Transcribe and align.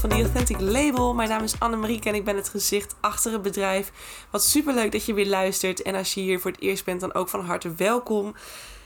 van 0.00 0.08
The 0.08 0.16
Authentic 0.16 0.60
Label. 0.60 1.14
Mijn 1.14 1.28
naam 1.28 1.42
is 1.42 1.58
Annemarieke 1.58 2.08
en 2.08 2.14
ik 2.14 2.24
ben 2.24 2.36
het 2.36 2.48
gezicht 2.48 2.94
achter 3.00 3.32
het 3.32 3.42
bedrijf. 3.42 3.92
Wat 4.30 4.44
super 4.44 4.74
leuk 4.74 4.92
dat 4.92 5.04
je 5.04 5.14
weer 5.14 5.26
luistert. 5.26 5.82
En 5.82 5.94
als 5.94 6.14
je 6.14 6.20
hier 6.20 6.40
voor 6.40 6.50
het 6.50 6.60
eerst 6.60 6.84
bent, 6.84 7.00
dan 7.00 7.14
ook 7.14 7.28
van 7.28 7.44
harte 7.44 7.74
welkom. 7.74 8.34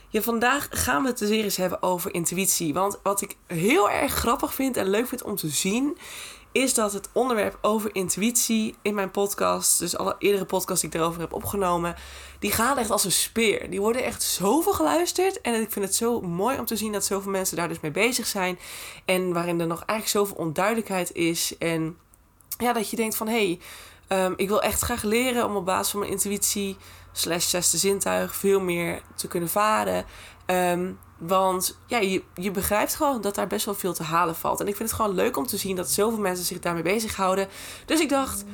Ja, 0.09 0.21
vandaag 0.21 0.69
gaan 0.71 1.03
we 1.03 1.09
het 1.09 1.19
dus 1.19 1.29
weer 1.29 1.45
eens 1.45 1.57
hebben 1.57 1.83
over 1.83 2.15
intuïtie. 2.15 2.75
Want 2.75 2.99
wat 3.03 3.21
ik 3.21 3.37
heel 3.47 3.91
erg 3.91 4.13
grappig 4.13 4.55
vind 4.55 4.77
en 4.77 4.91
leuk 4.91 5.09
vind 5.09 5.23
om 5.23 5.37
te 5.37 5.49
zien, 5.49 5.99
is 6.59 6.75
dat 6.75 6.93
het 6.93 7.09
onderwerp 7.13 7.59
over 7.61 7.95
intuïtie 7.95 8.75
in 8.83 8.95
mijn 8.95 9.11
podcast, 9.11 9.79
dus 9.79 9.97
alle 9.97 10.17
eerdere 10.19 10.45
podcasts 10.45 10.81
die 10.81 10.91
ik 10.91 10.97
erover 10.97 11.21
heb 11.21 11.33
opgenomen, 11.33 11.95
die 12.39 12.53
gaan 12.53 12.79
echt 12.79 12.91
als 12.91 13.05
een 13.05 13.13
speer. 13.13 13.71
Die 13.71 13.81
worden 13.81 14.05
echt 14.05 14.23
zoveel 14.23 14.73
geluisterd. 14.73 15.41
En 15.41 15.55
ik 15.55 15.73
vind 15.73 15.85
het 15.85 15.95
zo 15.95 16.21
mooi 16.21 16.59
om 16.59 16.65
te 16.65 16.77
zien 16.77 16.93
dat 16.93 17.05
zoveel 17.05 17.31
mensen 17.31 17.57
daar 17.57 17.69
dus 17.69 17.81
mee 17.81 17.91
bezig 17.91 18.27
zijn. 18.27 18.59
En 19.05 19.33
waarin 19.33 19.61
er 19.61 19.67
nog 19.67 19.83
eigenlijk 19.85 20.09
zoveel 20.09 20.45
onduidelijkheid 20.47 21.13
is. 21.13 21.59
En 21.59 21.99
ja, 22.59 22.73
dat 22.73 22.91
je 22.91 22.97
denkt 22.97 23.17
van 23.17 23.29
hé, 23.29 23.35
hey, 23.47 23.61
ehm, 24.09 24.33
ik 24.37 24.49
wil 24.49 24.63
echt 24.63 24.81
graag 24.81 25.03
leren 25.03 25.45
om 25.45 25.57
op 25.57 25.65
basis 25.65 25.91
van 25.91 26.01
mijn 26.01 26.13
intuïtie 26.13 26.77
slash 27.13 27.49
zesde 27.49 27.77
zintuig 27.77 28.37
veel 28.37 28.61
meer 28.61 29.03
te 29.17 29.29
kunnen 29.29 29.49
varen. 29.49 30.05
Ehm, 30.47 30.93
want 31.19 31.79
ja, 31.87 31.99
je, 31.99 32.23
je 32.35 32.51
begrijpt 32.51 32.95
gewoon 32.95 33.21
dat 33.21 33.35
daar 33.35 33.47
best 33.47 33.65
wel 33.65 33.75
veel 33.75 33.93
te 33.93 34.03
halen 34.03 34.37
valt. 34.37 34.61
En 34.61 34.69
ik 34.69 34.77
vind 34.77 34.89
het 34.91 34.99
gewoon 35.01 35.15
leuk 35.15 35.37
om 35.37 35.47
te 35.47 35.57
zien 35.57 35.77
dat 35.77 35.91
zoveel 35.91 36.21
mensen 36.21 36.45
zich 36.45 36.59
daarmee 36.59 36.83
bezighouden. 36.83 37.49
Dus 37.87 38.01
ik 38.01 38.09
dacht, 38.09 38.45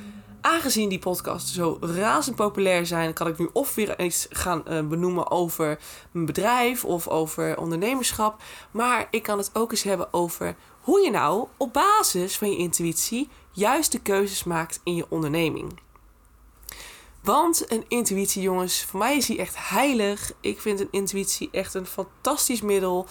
aangezien 0.40 0.88
die 0.88 0.98
podcasts 0.98 1.54
zo 1.54 1.78
razend 1.80 2.36
populair 2.36 2.86
zijn, 2.86 3.12
kan 3.12 3.26
ik 3.26 3.38
nu 3.38 3.48
of 3.52 3.74
weer 3.74 3.96
eens 3.98 4.26
gaan 4.30 4.62
uh, 4.68 4.80
benoemen 4.86 5.30
over 5.30 5.78
mijn 6.10 6.26
bedrijf 6.26 6.84
of 6.84 7.08
over 7.08 7.58
ondernemerschap. 7.58 8.42
Maar 8.70 9.06
ik 9.10 9.22
kan 9.22 9.38
het 9.38 9.50
ook 9.52 9.70
eens 9.70 9.82
hebben 9.82 10.12
over 10.12 10.56
hoe 10.80 11.00
je 11.00 11.10
nou 11.10 11.46
op 11.56 11.72
basis 11.72 12.38
van 12.38 12.50
je 12.50 12.56
intuïtie 12.56 13.28
juist 13.50 13.92
de 13.92 14.00
keuzes 14.00 14.44
maakt 14.44 14.80
in 14.84 14.94
je 14.94 15.06
onderneming. 15.08 15.80
Want 17.24 17.72
een 17.72 17.84
intuïtie, 17.88 18.42
jongens, 18.42 18.84
voor 18.84 18.98
mij 18.98 19.16
is 19.16 19.26
die 19.26 19.38
echt 19.38 19.54
heilig. 19.68 20.32
Ik 20.40 20.60
vind 20.60 20.80
een 20.80 20.88
intuïtie 20.90 21.48
echt 21.52 21.74
een 21.74 21.86
fantastisch 21.86 22.60
middel. 22.60 23.06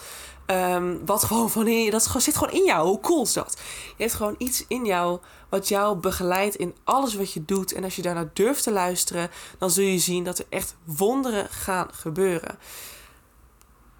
Um, 0.47 1.05
wat 1.05 1.23
gewoon 1.23 1.49
van 1.49 1.65
je, 1.65 1.91
dat 1.91 2.15
zit 2.17 2.35
gewoon 2.37 2.53
in 2.53 2.65
jou. 2.65 2.87
Hoe 2.87 2.99
cool 2.99 3.23
is 3.23 3.33
dat? 3.33 3.57
Je 3.97 4.03
hebt 4.03 4.15
gewoon 4.15 4.35
iets 4.37 4.65
in 4.67 4.85
jou 4.85 5.19
wat 5.49 5.67
jou 5.67 5.95
begeleidt 5.95 6.55
in 6.55 6.75
alles 6.83 7.15
wat 7.15 7.33
je 7.33 7.45
doet. 7.45 7.73
En 7.73 7.83
als 7.83 7.95
je 7.95 8.01
daarnaar 8.01 8.29
durft 8.33 8.63
te 8.63 8.71
luisteren, 8.71 9.29
dan 9.57 9.69
zul 9.69 9.83
je 9.83 9.99
zien 9.99 10.23
dat 10.23 10.39
er 10.39 10.45
echt 10.49 10.75
wonderen 10.83 11.49
gaan 11.49 11.87
gebeuren. 11.91 12.57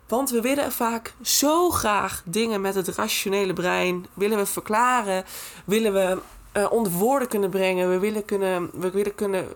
Want 0.07 0.29
we 0.29 0.41
willen 0.41 0.71
vaak 0.71 1.13
zo 1.21 1.69
graag 1.69 2.23
dingen 2.25 2.61
met 2.61 2.75
het 2.75 2.87
rationele 2.87 3.53
brein. 3.53 4.05
Willen 4.13 4.37
we 4.37 4.45
verklaren, 4.45 5.25
willen 5.65 5.93
we 5.93 6.17
uh, 6.57 6.71
onder 6.71 6.91
woorden 6.91 7.27
kunnen 7.27 7.49
brengen. 7.49 7.89
We 7.89 7.99
willen 7.99 8.25
kunnen, 8.25 8.69
we 8.73 8.91
willen 8.91 9.15
kunnen 9.15 9.47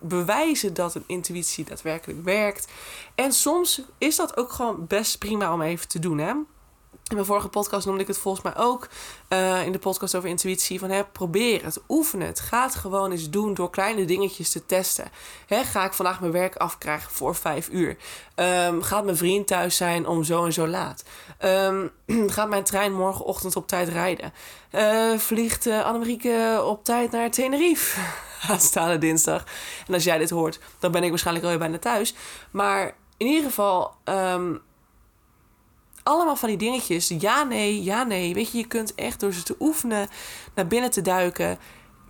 bewijzen 0.00 0.74
dat 0.74 0.94
een 0.94 1.04
intuïtie 1.06 1.64
daadwerkelijk 1.64 2.24
werkt. 2.24 2.68
En 3.14 3.32
soms 3.32 3.82
is 3.98 4.16
dat 4.16 4.36
ook 4.36 4.52
gewoon 4.52 4.86
best 4.86 5.18
prima 5.18 5.52
om 5.52 5.62
even 5.62 5.88
te 5.88 5.98
doen. 5.98 6.18
Hè? 6.18 6.32
In 7.12 7.18
mijn 7.18 7.30
vorige 7.30 7.48
podcast 7.48 7.86
noemde 7.86 8.02
ik 8.02 8.06
het 8.06 8.18
volgens 8.18 8.44
mij 8.44 8.56
ook 8.56 8.88
uh, 9.28 9.66
in 9.66 9.72
de 9.72 9.78
podcast 9.78 10.14
over 10.14 10.28
intuïtie. 10.28 10.78
Van 10.78 11.06
probeer 11.12 11.64
het, 11.64 11.80
oefen 11.88 12.20
het. 12.20 12.40
Ga 12.40 12.62
het 12.62 12.74
gewoon 12.74 13.10
eens 13.10 13.30
doen 13.30 13.54
door 13.54 13.70
kleine 13.70 14.04
dingetjes 14.04 14.50
te 14.50 14.66
testen. 14.66 15.10
Hè, 15.46 15.64
ga 15.64 15.84
ik 15.84 15.92
vandaag 15.92 16.20
mijn 16.20 16.32
werk 16.32 16.56
afkrijgen 16.56 17.10
voor 17.10 17.34
vijf 17.34 17.68
uur? 17.68 17.96
Um, 18.36 18.82
gaat 18.82 19.04
mijn 19.04 19.16
vriend 19.16 19.46
thuis 19.46 19.76
zijn 19.76 20.06
om 20.06 20.24
zo 20.24 20.44
en 20.44 20.52
zo 20.52 20.66
laat? 20.66 21.04
Um, 21.44 21.90
gaat 22.30 22.48
mijn 22.48 22.64
trein 22.64 22.92
morgenochtend 22.92 23.56
op 23.56 23.68
tijd 23.68 23.88
rijden? 23.88 24.32
Uh, 24.72 25.18
vliegt 25.18 25.66
uh, 25.66 25.84
Annemarieke 25.84 26.62
op 26.64 26.84
tijd 26.84 27.10
naar 27.10 27.30
Tenerife? 27.30 28.00
Aanstaande 28.50 28.98
dinsdag. 28.98 29.44
En 29.86 29.94
als 29.94 30.04
jij 30.04 30.18
dit 30.18 30.30
hoort, 30.30 30.60
dan 30.78 30.92
ben 30.92 31.02
ik 31.02 31.10
waarschijnlijk 31.10 31.44
alweer 31.44 31.60
bijna 31.60 31.78
thuis. 31.78 32.14
Maar 32.50 32.94
in 33.16 33.26
ieder 33.26 33.44
geval... 33.44 33.94
Um, 34.04 34.62
allemaal 36.02 36.36
van 36.36 36.48
die 36.48 36.58
dingetjes. 36.58 37.08
Ja, 37.18 37.42
nee, 37.42 37.82
ja, 37.82 38.02
nee. 38.02 38.34
Weet 38.34 38.52
je, 38.52 38.58
je 38.58 38.66
kunt 38.66 38.94
echt 38.94 39.20
door 39.20 39.32
ze 39.32 39.42
te 39.42 39.56
oefenen, 39.60 40.08
naar 40.54 40.66
binnen 40.66 40.90
te 40.90 41.02
duiken. 41.02 41.58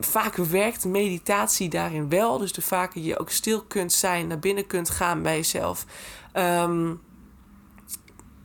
Vaak 0.00 0.36
werkt 0.36 0.84
meditatie 0.84 1.68
daarin 1.68 2.08
wel. 2.08 2.38
Dus 2.38 2.52
de 2.52 2.62
vaker 2.62 3.02
je 3.02 3.18
ook 3.18 3.30
stil 3.30 3.62
kunt 3.62 3.92
zijn, 3.92 4.26
naar 4.26 4.38
binnen 4.38 4.66
kunt 4.66 4.90
gaan 4.90 5.22
bij 5.22 5.36
jezelf. 5.36 5.86
Um, 6.34 7.00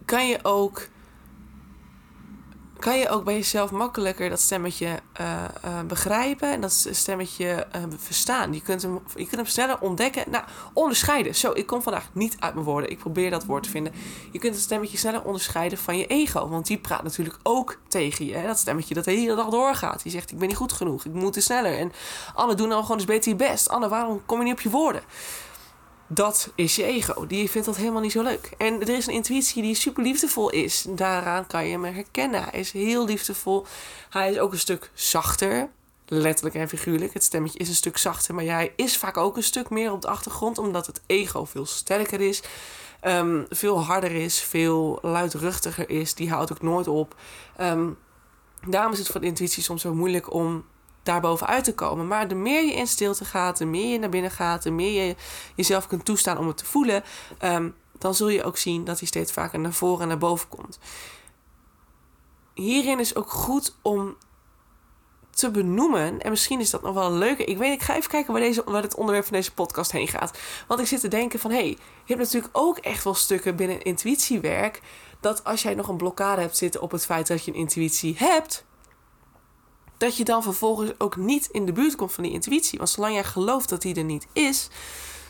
kan 0.05 0.27
je 0.27 0.39
ook 0.43 0.87
kan 2.87 2.97
je 2.97 3.09
ook 3.09 3.23
bij 3.23 3.33
jezelf 3.33 3.71
makkelijker 3.71 4.29
dat 4.29 4.39
stemmetje 4.39 4.99
uh, 5.21 5.43
uh, 5.65 5.81
begrijpen 5.87 6.51
en 6.51 6.61
dat 6.61 6.87
stemmetje 6.91 7.67
uh, 7.75 7.81
verstaan. 7.97 8.53
Je 8.53 8.61
kunt, 8.61 8.81
hem, 8.81 8.99
je 9.15 9.27
kunt 9.27 9.35
hem 9.35 9.45
sneller 9.45 9.79
ontdekken, 9.79 10.23
nou, 10.31 10.43
onderscheiden. 10.73 11.35
Zo, 11.35 11.51
ik 11.53 11.65
kom 11.65 11.81
vandaag 11.81 12.09
niet 12.13 12.35
uit 12.39 12.53
mijn 12.53 12.65
woorden. 12.65 12.89
Ik 12.89 12.97
probeer 12.97 13.29
dat 13.29 13.45
woord 13.45 13.63
te 13.63 13.69
vinden. 13.69 13.93
Je 14.31 14.39
kunt 14.39 14.53
het 14.53 14.63
stemmetje 14.63 14.97
sneller 14.97 15.23
onderscheiden 15.23 15.77
van 15.77 15.97
je 15.97 16.07
ego, 16.07 16.49
want 16.49 16.67
die 16.67 16.77
praat 16.77 17.03
natuurlijk 17.03 17.37
ook 17.43 17.77
tegen 17.87 18.25
je. 18.25 18.35
Hè? 18.35 18.47
Dat 18.47 18.59
stemmetje 18.59 18.93
dat 18.93 19.05
de 19.05 19.11
hele 19.11 19.35
dag 19.35 19.49
doorgaat. 19.49 20.03
Die 20.03 20.11
zegt, 20.11 20.31
ik 20.31 20.37
ben 20.37 20.47
niet 20.47 20.57
goed 20.57 20.73
genoeg, 20.73 21.05
ik 21.05 21.13
moet 21.13 21.35
er 21.35 21.41
sneller. 21.41 21.77
En 21.77 21.91
Anne, 22.33 22.55
doe 22.55 22.67
nou 22.67 22.81
gewoon 22.81 22.97
eens 22.97 23.05
beter 23.05 23.31
je 23.31 23.37
best. 23.37 23.69
Anne, 23.69 23.89
waarom 23.89 24.21
kom 24.25 24.37
je 24.37 24.43
niet 24.43 24.53
op 24.53 24.61
je 24.61 24.69
woorden? 24.69 25.01
Dat 26.07 26.51
is 26.56 26.75
je 26.75 26.84
ego. 26.84 27.28
Die 27.28 27.50
vindt 27.50 27.68
dat 27.68 27.78
helemaal 27.78 28.01
niet 28.01 28.12
zo 28.12 28.23
leuk. 28.23 28.51
En 28.57 28.81
er 28.81 28.90
is 28.90 29.07
een 29.07 29.13
intuïtie 29.13 29.62
die 29.62 29.75
super 29.75 30.03
liefdevol 30.03 30.50
is. 30.50 30.85
Daaraan 30.90 31.47
kan 31.47 31.66
je 31.66 31.72
hem 31.72 31.84
herkennen. 31.84 32.44
Hij 32.44 32.59
is 32.59 32.72
heel 32.72 33.06
liefdevol. 33.06 33.66
Hij 34.09 34.31
is 34.31 34.40
ook 34.40 34.51
een 34.51 34.59
stuk 34.59 34.91
zachter. 34.94 35.69
Letterlijk 36.06 36.56
en 36.56 36.69
figuurlijk. 36.69 37.13
Het 37.13 37.23
stemmetje 37.23 37.59
is 37.59 37.69
een 37.69 37.75
stuk 37.75 37.97
zachter. 37.97 38.35
Maar 38.35 38.45
hij 38.45 38.73
is 38.75 38.97
vaak 38.97 39.18
ook 39.18 39.38
een 39.38 39.44
stuk 39.44 39.69
meer 39.69 39.91
op 39.91 40.01
de 40.01 40.07
achtergrond. 40.07 40.57
Omdat 40.57 40.85
het 40.85 41.01
ego 41.06 41.45
veel 41.45 41.66
sterker 41.66 42.22
is. 42.22 42.44
Um, 43.01 43.45
veel 43.50 43.84
harder 43.84 44.12
is. 44.12 44.39
Veel 44.39 45.00
luidruchtiger 45.01 45.89
is. 45.89 46.13
Die 46.13 46.29
houdt 46.29 46.51
ook 46.51 46.62
nooit 46.62 46.88
op. 46.88 47.16
Um, 47.62 47.97
daarom 48.68 48.91
is 48.91 49.00
het 49.00 49.07
voor 49.07 49.22
de 49.22 49.28
intuïtie 49.28 49.63
soms 49.63 49.81
zo 49.81 49.94
moeilijk 49.94 50.34
om 50.34 50.66
daarbovenuit 51.07 51.63
te 51.63 51.73
komen. 51.73 52.07
Maar 52.07 52.28
de 52.28 52.35
meer 52.35 52.63
je 52.63 52.73
in 52.73 52.88
stilte 52.88 53.25
gaat, 53.25 53.57
de 53.57 53.66
meer 53.66 53.91
je 53.91 54.00
naar 54.00 54.09
binnen 54.09 54.31
gaat, 54.31 54.63
de 54.63 54.72
meer 54.72 55.03
je 55.03 55.16
jezelf 55.56 55.88
kunt 55.88 56.06
toestaan 56.06 56.38
om 56.38 56.47
het 56.47 56.57
te 56.57 56.66
voelen, 56.66 57.03
um, 57.44 57.75
dan 57.97 58.16
zul 58.16 58.29
je 58.29 58.44
ook 58.44 58.57
zien 58.57 58.84
dat 58.84 59.00
hij 59.00 59.07
steeds 59.07 59.31
vaker 59.31 59.59
naar 59.59 59.73
voren 59.73 60.01
en 60.01 60.07
naar 60.07 60.18
boven 60.18 60.47
komt. 60.47 60.79
Hierin 62.53 63.00
is 63.00 63.16
ook 63.16 63.29
goed 63.29 63.75
om 63.81 64.18
te 65.38 65.51
benoemen. 65.51 66.22
En 66.22 66.29
misschien 66.29 66.59
is 66.59 66.69
dat 66.69 66.81
nog 66.81 66.94
wel 66.94 67.06
een 67.06 67.18
leuke. 67.18 67.44
Ik 67.44 67.57
weet, 67.57 67.74
ik 67.74 67.81
ga 67.81 67.95
even 67.95 68.09
kijken 68.09 68.34
waar, 68.34 68.41
deze, 68.41 68.63
waar 68.66 68.81
het 68.81 68.95
onderwerp 68.95 69.25
van 69.25 69.35
deze 69.35 69.53
podcast 69.53 69.91
heen 69.91 70.07
gaat. 70.07 70.38
Want 70.68 70.79
ik 70.79 70.88
zit 70.88 71.00
te 71.00 71.07
denken 71.07 71.39
van, 71.39 71.51
hé, 71.51 71.57
hey, 71.57 71.68
je 72.03 72.13
hebt 72.13 72.19
natuurlijk 72.19 72.57
ook 72.57 72.78
echt 72.78 73.03
wel 73.03 73.13
stukken 73.13 73.56
binnen 73.56 73.81
intuïtiewerk. 73.81 74.81
Dat 75.19 75.44
als 75.44 75.62
jij 75.62 75.75
nog 75.75 75.88
een 75.88 75.97
blokkade 75.97 76.41
hebt 76.41 76.57
zitten 76.57 76.81
op 76.81 76.91
het 76.91 77.06
feit 77.06 77.28
dat 77.28 77.45
je 77.45 77.51
een 77.51 77.57
intuïtie 77.57 78.16
hebt, 78.18 78.66
dat 79.97 80.17
je 80.17 80.23
dan 80.23 80.43
vervolgens 80.43 80.91
ook 80.97 81.15
niet 81.15 81.49
in 81.51 81.65
de 81.65 81.71
buurt 81.71 81.95
komt 81.95 82.13
van 82.13 82.23
die 82.23 82.33
intuïtie. 82.33 82.77
Want 82.77 82.89
zolang 82.89 83.13
jij 83.13 83.23
gelooft 83.23 83.69
dat 83.69 83.81
die 83.81 83.95
er 83.95 84.03
niet 84.03 84.27
is, 84.33 84.69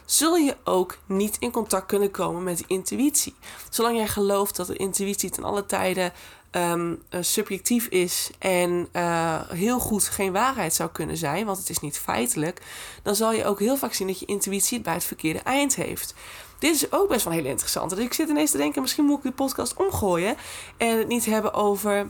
zul 0.06 0.36
je 0.36 0.58
ook 0.64 0.98
niet 1.06 1.38
in 1.40 1.52
contact 1.52 1.86
kunnen 1.86 2.12
komen 2.12 2.44
met 2.44 2.58
die 2.58 2.66
intuïtie. 2.68 3.36
Zolang 3.70 3.98
jij 3.98 4.08
gelooft 4.08 4.56
dat 4.56 4.68
de 4.68 4.76
intuïtie 4.76 5.30
ten 5.30 5.44
alle 5.44 5.66
tijden 5.66 6.14
um, 6.52 7.04
subjectief 7.20 7.88
is 7.88 8.30
en 8.40 8.88
uh, 8.94 9.50
heel 9.50 9.80
goed 9.80 10.04
geen 10.04 10.32
waarheid 10.32 10.74
zou 10.74 10.90
kunnen 10.90 11.18
zijn, 11.18 11.46
want 11.46 11.58
het 11.58 11.70
is 11.70 11.80
niet 11.80 11.98
feitelijk, 11.98 12.62
dan 13.04 13.16
zal 13.16 13.32
je 13.32 13.46
ook 13.46 13.60
heel 13.60 13.78
vaak 13.78 13.94
zien 13.94 14.08
dat 14.08 14.20
je 14.20 14.26
intuïtie 14.26 14.78
het 14.78 14.86
bij 14.86 14.94
het 14.94 15.04
verkeerde 15.04 15.40
eind 15.40 15.76
heeft. 15.76 16.14
Dit 16.60 16.76
is 16.76 16.92
ook 16.92 17.10
best 17.10 17.24
wel 17.24 17.34
heel 17.34 17.46
interessant. 17.46 17.90
Dus 17.90 18.00
ik 18.00 18.14
zit 18.14 18.30
ineens 18.30 18.52
te 18.52 18.58
denken, 18.58 18.82
misschien 18.82 19.06
moet 19.06 19.18
ik 19.18 19.24
de 19.24 19.32
podcast 19.32 19.74
omgooien 19.74 20.36
en 20.78 20.98
het 20.98 21.08
niet 21.08 21.26
hebben 21.26 21.54
over 21.54 22.10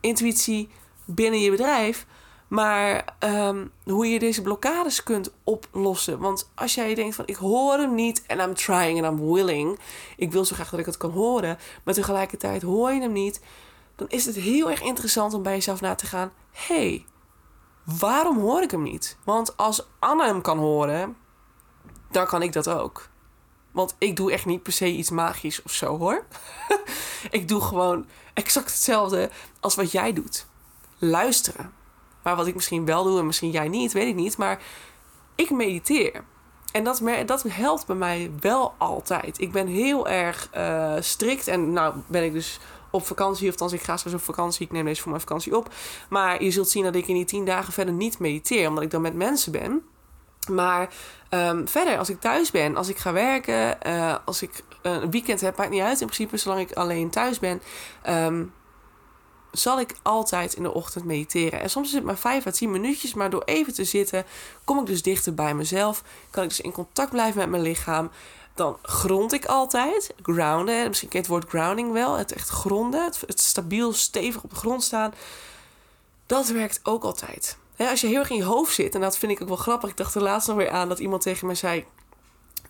intuïtie 0.00 0.68
binnen 1.08 1.40
je 1.40 1.50
bedrijf. 1.50 2.06
Maar 2.48 3.14
um, 3.18 3.72
hoe 3.84 4.06
je 4.06 4.18
deze 4.18 4.42
blokkades 4.42 5.02
kunt 5.02 5.32
oplossen. 5.44 6.18
Want 6.18 6.50
als 6.54 6.74
jij 6.74 6.94
denkt 6.94 7.14
van 7.14 7.26
ik 7.26 7.36
hoor 7.36 7.78
hem 7.78 7.94
niet 7.94 8.22
en 8.26 8.38
I'm 8.38 8.54
trying 8.54 9.04
and 9.04 9.20
I'm 9.20 9.32
willing. 9.32 9.78
Ik 10.16 10.32
wil 10.32 10.44
zo 10.44 10.54
graag 10.54 10.70
dat 10.70 10.80
ik 10.80 10.86
het 10.86 10.96
kan 10.96 11.10
horen. 11.10 11.58
Maar 11.84 11.94
tegelijkertijd 11.94 12.62
hoor 12.62 12.92
je 12.92 13.00
hem 13.00 13.12
niet. 13.12 13.40
Dan 13.96 14.08
is 14.08 14.24
het 14.24 14.34
heel 14.34 14.70
erg 14.70 14.82
interessant 14.82 15.34
om 15.34 15.42
bij 15.42 15.54
jezelf 15.54 15.80
na 15.80 15.94
te 15.94 16.06
gaan. 16.06 16.32
hey, 16.50 17.06
waarom 17.98 18.38
hoor 18.38 18.62
ik 18.62 18.70
hem 18.70 18.82
niet? 18.82 19.16
Want 19.24 19.56
als 19.56 19.86
Anne 19.98 20.24
hem 20.24 20.40
kan 20.40 20.58
horen, 20.58 21.16
dan 22.10 22.26
kan 22.26 22.42
ik 22.42 22.52
dat 22.52 22.68
ook. 22.68 23.08
Want 23.72 23.94
ik 23.98 24.16
doe 24.16 24.32
echt 24.32 24.46
niet 24.46 24.62
per 24.62 24.72
se 24.72 24.86
iets 24.86 25.10
magisch 25.10 25.62
of 25.62 25.72
zo 25.72 25.98
hoor. 25.98 26.26
ik 27.30 27.48
doe 27.48 27.60
gewoon 27.60 28.06
exact 28.34 28.70
hetzelfde 28.70 29.30
als 29.60 29.74
wat 29.74 29.92
jij 29.92 30.12
doet 30.12 30.46
luisteren. 30.98 31.72
Maar 32.22 32.36
wat 32.36 32.46
ik 32.46 32.54
misschien 32.54 32.84
wel 32.84 33.04
doe 33.04 33.18
en 33.18 33.26
misschien 33.26 33.50
jij 33.50 33.68
niet, 33.68 33.92
weet 33.92 34.08
ik 34.08 34.14
niet. 34.14 34.36
Maar 34.36 34.62
ik 35.34 35.50
mediteer. 35.50 36.24
En 36.72 36.84
dat, 36.84 37.02
dat 37.26 37.42
helpt 37.48 37.86
bij 37.86 37.96
mij 37.96 38.30
wel 38.40 38.74
altijd. 38.78 39.40
Ik 39.40 39.52
ben 39.52 39.66
heel 39.66 40.08
erg 40.08 40.50
uh, 40.56 40.94
strikt. 41.00 41.46
En 41.46 41.72
nou 41.72 41.94
ben 42.06 42.24
ik 42.24 42.32
dus 42.32 42.60
op 42.90 43.06
vakantie. 43.06 43.48
Of 43.48 43.60
als 43.60 43.72
ik 43.72 43.82
ga 43.82 43.96
straks 43.96 44.16
op 44.16 44.22
vakantie. 44.22 44.66
Ik 44.66 44.72
neem 44.72 44.84
deze 44.84 45.00
voor 45.00 45.10
mijn 45.10 45.22
vakantie 45.22 45.56
op. 45.56 45.74
Maar 46.08 46.42
je 46.42 46.50
zult 46.50 46.68
zien 46.68 46.84
dat 46.84 46.94
ik 46.94 47.08
in 47.08 47.14
die 47.14 47.24
tien 47.24 47.44
dagen 47.44 47.72
verder 47.72 47.94
niet 47.94 48.18
mediteer. 48.18 48.68
Omdat 48.68 48.84
ik 48.84 48.90
dan 48.90 49.00
met 49.00 49.14
mensen 49.14 49.52
ben. 49.52 49.82
Maar 50.48 50.88
ehm, 51.28 51.66
verder, 51.66 51.98
als 51.98 52.08
ik 52.08 52.20
thuis 52.20 52.50
ben, 52.50 52.76
als 52.76 52.88
ik 52.88 52.96
ga 52.96 53.12
werken, 53.12 53.78
uh, 53.86 54.16
als 54.24 54.42
ik 54.42 54.62
een 54.82 55.10
weekend 55.10 55.40
heb, 55.40 55.56
maakt 55.56 55.70
niet 55.70 55.82
uit 55.82 56.00
in 56.00 56.06
principe, 56.06 56.36
zolang 56.36 56.60
ik 56.60 56.72
alleen 56.72 57.10
thuis 57.10 57.38
ben, 57.38 57.62
ehm, 58.02 58.44
zal 59.58 59.80
ik 59.80 59.94
altijd 60.02 60.54
in 60.54 60.62
de 60.62 60.74
ochtend 60.74 61.04
mediteren. 61.04 61.60
En 61.60 61.70
soms 61.70 61.88
is 61.88 61.94
het 61.94 62.04
maar 62.04 62.18
5 62.18 62.46
à 62.46 62.50
10 62.50 62.70
minuutjes, 62.70 63.14
maar 63.14 63.30
door 63.30 63.42
even 63.44 63.74
te 63.74 63.84
zitten, 63.84 64.24
kom 64.64 64.78
ik 64.78 64.86
dus 64.86 65.02
dichter 65.02 65.34
bij 65.34 65.54
mezelf. 65.54 66.02
Kan 66.30 66.42
ik 66.42 66.48
dus 66.48 66.60
in 66.60 66.72
contact 66.72 67.10
blijven 67.10 67.38
met 67.38 67.48
mijn 67.48 67.62
lichaam. 67.62 68.10
Dan 68.54 68.78
grond 68.82 69.32
ik 69.32 69.46
altijd. 69.46 70.14
Grounden. 70.22 70.88
Misschien 70.88 71.08
ken 71.08 71.18
je 71.18 71.26
het 71.26 71.34
woord 71.34 71.48
grounding 71.48 71.92
wel. 71.92 72.14
Het 72.14 72.32
echt 72.32 72.48
gronden. 72.48 73.04
Het, 73.04 73.20
het 73.26 73.40
stabiel, 73.40 73.92
stevig 73.92 74.42
op 74.42 74.50
de 74.50 74.56
grond 74.56 74.82
staan. 74.82 75.14
Dat 76.26 76.48
werkt 76.48 76.80
ook 76.82 77.04
altijd. 77.04 77.56
als 77.76 78.00
je 78.00 78.06
heel 78.06 78.18
erg 78.18 78.30
in 78.30 78.36
je 78.36 78.44
hoofd 78.44 78.74
zit, 78.74 78.94
en 78.94 79.00
dat 79.00 79.18
vind 79.18 79.32
ik 79.32 79.42
ook 79.42 79.48
wel 79.48 79.56
grappig. 79.56 79.90
Ik 79.90 79.96
dacht 79.96 80.14
er 80.14 80.22
laatst 80.22 80.48
nog 80.48 80.56
weer 80.56 80.70
aan 80.70 80.88
dat 80.88 80.98
iemand 80.98 81.22
tegen 81.22 81.46
mij 81.46 81.54
zei. 81.54 81.84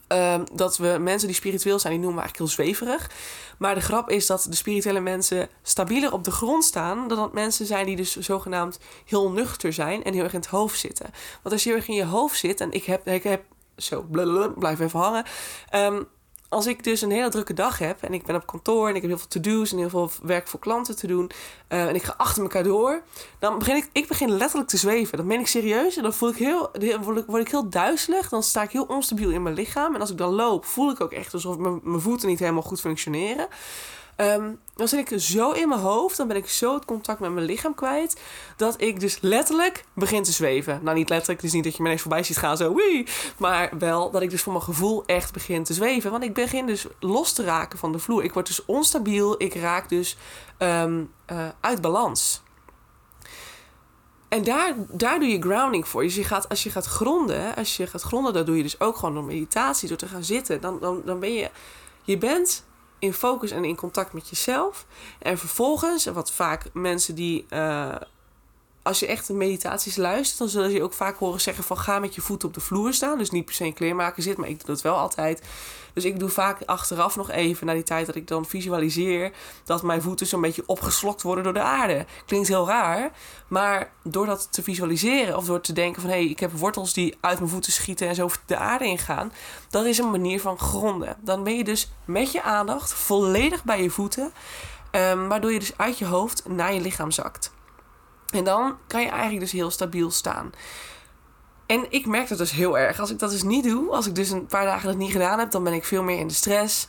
Ehm, 0.08 0.44
dat 0.52 0.76
we 0.76 0.96
mensen 1.00 1.28
die 1.28 1.36
spiritueel 1.36 1.78
zijn, 1.78 1.92
die 1.92 2.02
noemen 2.02 2.22
we 2.22 2.28
eigenlijk 2.28 2.56
heel 2.56 2.64
zweverig. 2.64 3.10
Maar 3.58 3.74
de 3.74 3.80
grap 3.80 4.10
is 4.10 4.26
dat 4.26 4.46
de 4.50 4.56
spirituele 4.56 5.00
mensen 5.00 5.48
stabieler 5.62 6.12
op 6.12 6.24
de 6.24 6.30
grond 6.30 6.64
staan. 6.64 7.08
dan 7.08 7.18
dat 7.18 7.32
mensen 7.32 7.66
zijn 7.66 7.86
die 7.86 7.96
dus 7.96 8.16
zogenaamd 8.16 8.78
heel 9.04 9.30
nuchter 9.30 9.72
zijn 9.72 10.04
en 10.04 10.12
heel 10.12 10.22
erg 10.22 10.32
in 10.32 10.40
het 10.40 10.48
hoofd 10.48 10.78
zitten. 10.78 11.10
Want 11.42 11.54
als 11.54 11.62
je 11.62 11.68
heel 11.68 11.78
erg 11.78 11.88
in 11.88 11.94
je 11.94 12.04
hoofd 12.04 12.38
zit 12.38 12.60
en 12.60 12.72
ik 12.72 12.84
heb, 12.84 13.06
ik 13.08 13.22
heb 13.22 13.42
zo, 13.76 14.02
blablabla, 14.10 14.58
blijf 14.58 14.80
even 14.80 15.00
hangen. 15.00 15.24
Um, 15.74 16.08
als 16.48 16.66
ik 16.66 16.84
dus 16.84 17.00
een 17.00 17.10
hele 17.10 17.28
drukke 17.28 17.54
dag 17.54 17.78
heb 17.78 18.02
en 18.02 18.12
ik 18.12 18.24
ben 18.24 18.36
op 18.36 18.46
kantoor 18.46 18.88
en 18.88 18.94
ik 18.94 19.00
heb 19.00 19.10
heel 19.10 19.18
veel 19.18 19.28
to-do's 19.28 19.72
en 19.72 19.78
heel 19.78 19.88
veel 19.88 20.10
werk 20.22 20.48
voor 20.48 20.60
klanten 20.60 20.96
te 20.96 21.06
doen 21.06 21.30
uh, 21.68 21.86
en 21.86 21.94
ik 21.94 22.02
ga 22.02 22.14
achter 22.16 22.42
elkaar 22.42 22.62
door, 22.62 23.02
dan 23.38 23.58
begin 23.58 23.76
ik, 23.76 23.88
ik 23.92 24.08
begin 24.08 24.30
letterlijk 24.30 24.70
te 24.70 24.76
zweven. 24.76 25.16
Dan 25.16 25.28
ben 25.28 25.40
ik 25.40 25.46
serieus 25.46 25.96
en 25.96 26.02
dan 26.02 26.14
voel 26.14 26.28
ik 26.28 26.36
heel, 26.36 26.70
word 27.00 27.18
ik, 27.18 27.24
word 27.26 27.42
ik 27.42 27.50
heel 27.50 27.68
duizelig. 27.68 28.28
Dan 28.28 28.42
sta 28.42 28.62
ik 28.62 28.70
heel 28.70 28.84
onstabiel 28.84 29.30
in 29.30 29.42
mijn 29.42 29.54
lichaam 29.54 29.94
en 29.94 30.00
als 30.00 30.10
ik 30.10 30.18
dan 30.18 30.34
loop, 30.34 30.64
voel 30.64 30.90
ik 30.90 31.00
ook 31.00 31.12
echt 31.12 31.34
alsof 31.34 31.56
mijn, 31.56 31.80
mijn 31.82 32.00
voeten 32.00 32.28
niet 32.28 32.38
helemaal 32.38 32.62
goed 32.62 32.80
functioneren. 32.80 33.48
Um, 34.20 34.60
dan 34.74 34.88
zit 34.88 35.10
ik 35.10 35.20
zo 35.20 35.50
in 35.50 35.68
mijn 35.68 35.80
hoofd, 35.80 36.16
dan 36.16 36.28
ben 36.28 36.36
ik 36.36 36.48
zo 36.48 36.74
het 36.74 36.84
contact 36.84 37.20
met 37.20 37.32
mijn 37.32 37.46
lichaam 37.46 37.74
kwijt, 37.74 38.20
dat 38.56 38.80
ik 38.80 39.00
dus 39.00 39.18
letterlijk 39.20 39.84
begin 39.92 40.22
te 40.22 40.32
zweven. 40.32 40.80
Nou, 40.82 40.96
niet 40.96 41.08
letterlijk, 41.08 41.40
het 41.40 41.48
is 41.48 41.54
niet 41.54 41.64
dat 41.64 41.72
je 41.76 41.82
me 41.82 41.86
ineens 41.86 42.02
voorbij 42.02 42.22
ziet 42.22 42.36
gaan, 42.36 42.56
zo 42.56 42.74
wee, 42.74 43.06
maar 43.36 43.70
wel 43.78 44.10
dat 44.10 44.22
ik 44.22 44.30
dus 44.30 44.42
voor 44.42 44.52
mijn 44.52 44.64
gevoel 44.64 45.02
echt 45.06 45.32
begin 45.32 45.64
te 45.64 45.74
zweven. 45.74 46.10
Want 46.10 46.22
ik 46.22 46.34
begin 46.34 46.66
dus 46.66 46.86
los 47.00 47.32
te 47.32 47.44
raken 47.44 47.78
van 47.78 47.92
de 47.92 47.98
vloer. 47.98 48.24
Ik 48.24 48.32
word 48.32 48.46
dus 48.46 48.64
onstabiel, 48.64 49.42
ik 49.42 49.54
raak 49.54 49.88
dus 49.88 50.16
um, 50.58 51.12
uh, 51.32 51.48
uit 51.60 51.80
balans. 51.80 52.42
En 54.28 54.44
daar, 54.44 54.74
daar 54.88 55.18
doe 55.18 55.28
je 55.28 55.42
grounding 55.42 55.88
voor. 55.88 56.02
Dus 56.02 56.16
gaat, 56.16 56.48
als 56.48 56.62
je 56.62 56.70
gaat 56.70 56.86
gronden, 56.86 57.56
als 57.56 57.76
je 57.76 57.86
gaat 57.86 58.02
gronden, 58.02 58.32
dat 58.32 58.46
doe 58.46 58.56
je 58.56 58.62
dus 58.62 58.80
ook 58.80 58.96
gewoon 58.96 59.14
door 59.14 59.24
meditatie, 59.24 59.88
door 59.88 59.96
te 59.96 60.08
gaan 60.08 60.24
zitten. 60.24 60.60
Dan, 60.60 60.78
dan, 60.80 61.02
dan 61.04 61.20
ben 61.20 61.32
je, 61.32 61.50
je 62.02 62.18
bent 62.18 62.66
in 62.98 63.12
focus 63.12 63.50
en 63.50 63.64
in 63.64 63.76
contact 63.76 64.12
met 64.12 64.28
jezelf. 64.28 64.86
En 65.18 65.38
vervolgens, 65.38 66.04
wat 66.04 66.32
vaak 66.32 66.64
mensen 66.72 67.14
die. 67.14 67.46
Uh, 67.50 67.94
als 68.88 68.98
je 68.98 69.06
echt 69.06 69.28
meditaties 69.28 69.96
luistert, 69.96 70.38
dan 70.38 70.48
ze 70.48 70.72
je 70.72 70.82
ook 70.82 70.92
vaak 70.92 71.18
horen 71.18 71.40
zeggen 71.40 71.64
van 71.64 71.78
ga 71.78 71.98
met 71.98 72.14
je 72.14 72.20
voeten 72.20 72.48
op 72.48 72.54
de 72.54 72.60
vloer 72.60 72.92
staan. 72.92 73.18
Dus 73.18 73.30
niet 73.30 73.44
per 73.44 73.54
se 73.54 73.64
een 73.64 73.72
kleermaker 73.72 74.22
zit, 74.22 74.36
maar 74.36 74.48
ik 74.48 74.56
doe 74.58 74.66
dat 74.66 74.82
wel 74.82 74.96
altijd. 74.96 75.42
Dus 75.92 76.04
ik 76.04 76.18
doe 76.18 76.28
vaak 76.28 76.62
achteraf 76.66 77.16
nog 77.16 77.30
even, 77.30 77.66
na 77.66 77.72
die 77.72 77.82
tijd 77.82 78.06
dat 78.06 78.14
ik 78.14 78.28
dan 78.28 78.46
visualiseer, 78.46 79.32
dat 79.64 79.82
mijn 79.82 80.02
voeten 80.02 80.26
zo'n 80.26 80.40
beetje 80.40 80.62
opgeslokt 80.66 81.22
worden 81.22 81.44
door 81.44 81.52
de 81.52 81.60
aarde. 81.60 82.06
Klinkt 82.26 82.48
heel 82.48 82.66
raar, 82.66 83.10
maar 83.48 83.92
door 84.02 84.26
dat 84.26 84.48
te 84.52 84.62
visualiseren 84.62 85.36
of 85.36 85.44
door 85.44 85.60
te 85.60 85.72
denken 85.72 86.02
van 86.02 86.10
hé, 86.10 86.16
hey, 86.16 86.28
ik 86.28 86.40
heb 86.40 86.52
wortels 86.52 86.92
die 86.92 87.16
uit 87.20 87.38
mijn 87.38 87.50
voeten 87.50 87.72
schieten 87.72 88.08
en 88.08 88.14
zo 88.14 88.30
de 88.46 88.56
aarde 88.56 88.84
ingaan, 88.84 89.32
dat 89.70 89.84
is 89.84 89.98
een 89.98 90.10
manier 90.10 90.40
van 90.40 90.58
gronden. 90.58 91.16
Dan 91.20 91.44
ben 91.44 91.56
je 91.56 91.64
dus 91.64 91.90
met 92.04 92.32
je 92.32 92.42
aandacht 92.42 92.92
volledig 92.92 93.64
bij 93.64 93.82
je 93.82 93.90
voeten, 93.90 94.32
um, 94.92 95.28
waardoor 95.28 95.52
je 95.52 95.58
dus 95.58 95.76
uit 95.76 95.98
je 95.98 96.06
hoofd 96.06 96.48
naar 96.48 96.74
je 96.74 96.80
lichaam 96.80 97.10
zakt. 97.10 97.56
En 98.32 98.44
dan 98.44 98.76
kan 98.86 99.00
je 99.00 99.08
eigenlijk 99.08 99.40
dus 99.40 99.52
heel 99.52 99.70
stabiel 99.70 100.10
staan. 100.10 100.52
En 101.66 101.86
ik 101.90 102.06
merk 102.06 102.28
dat 102.28 102.38
dus 102.38 102.50
heel 102.50 102.78
erg. 102.78 103.00
Als 103.00 103.10
ik 103.10 103.18
dat 103.18 103.30
dus 103.30 103.42
niet 103.42 103.64
doe, 103.64 103.90
als 103.90 104.06
ik 104.06 104.14
dus 104.14 104.30
een 104.30 104.46
paar 104.46 104.64
dagen 104.64 104.88
dat 104.88 104.96
niet 104.96 105.12
gedaan 105.12 105.38
heb, 105.38 105.50
dan 105.50 105.64
ben 105.64 105.72
ik 105.72 105.84
veel 105.84 106.02
meer 106.02 106.18
in 106.18 106.28
de 106.28 106.34
stress, 106.34 106.86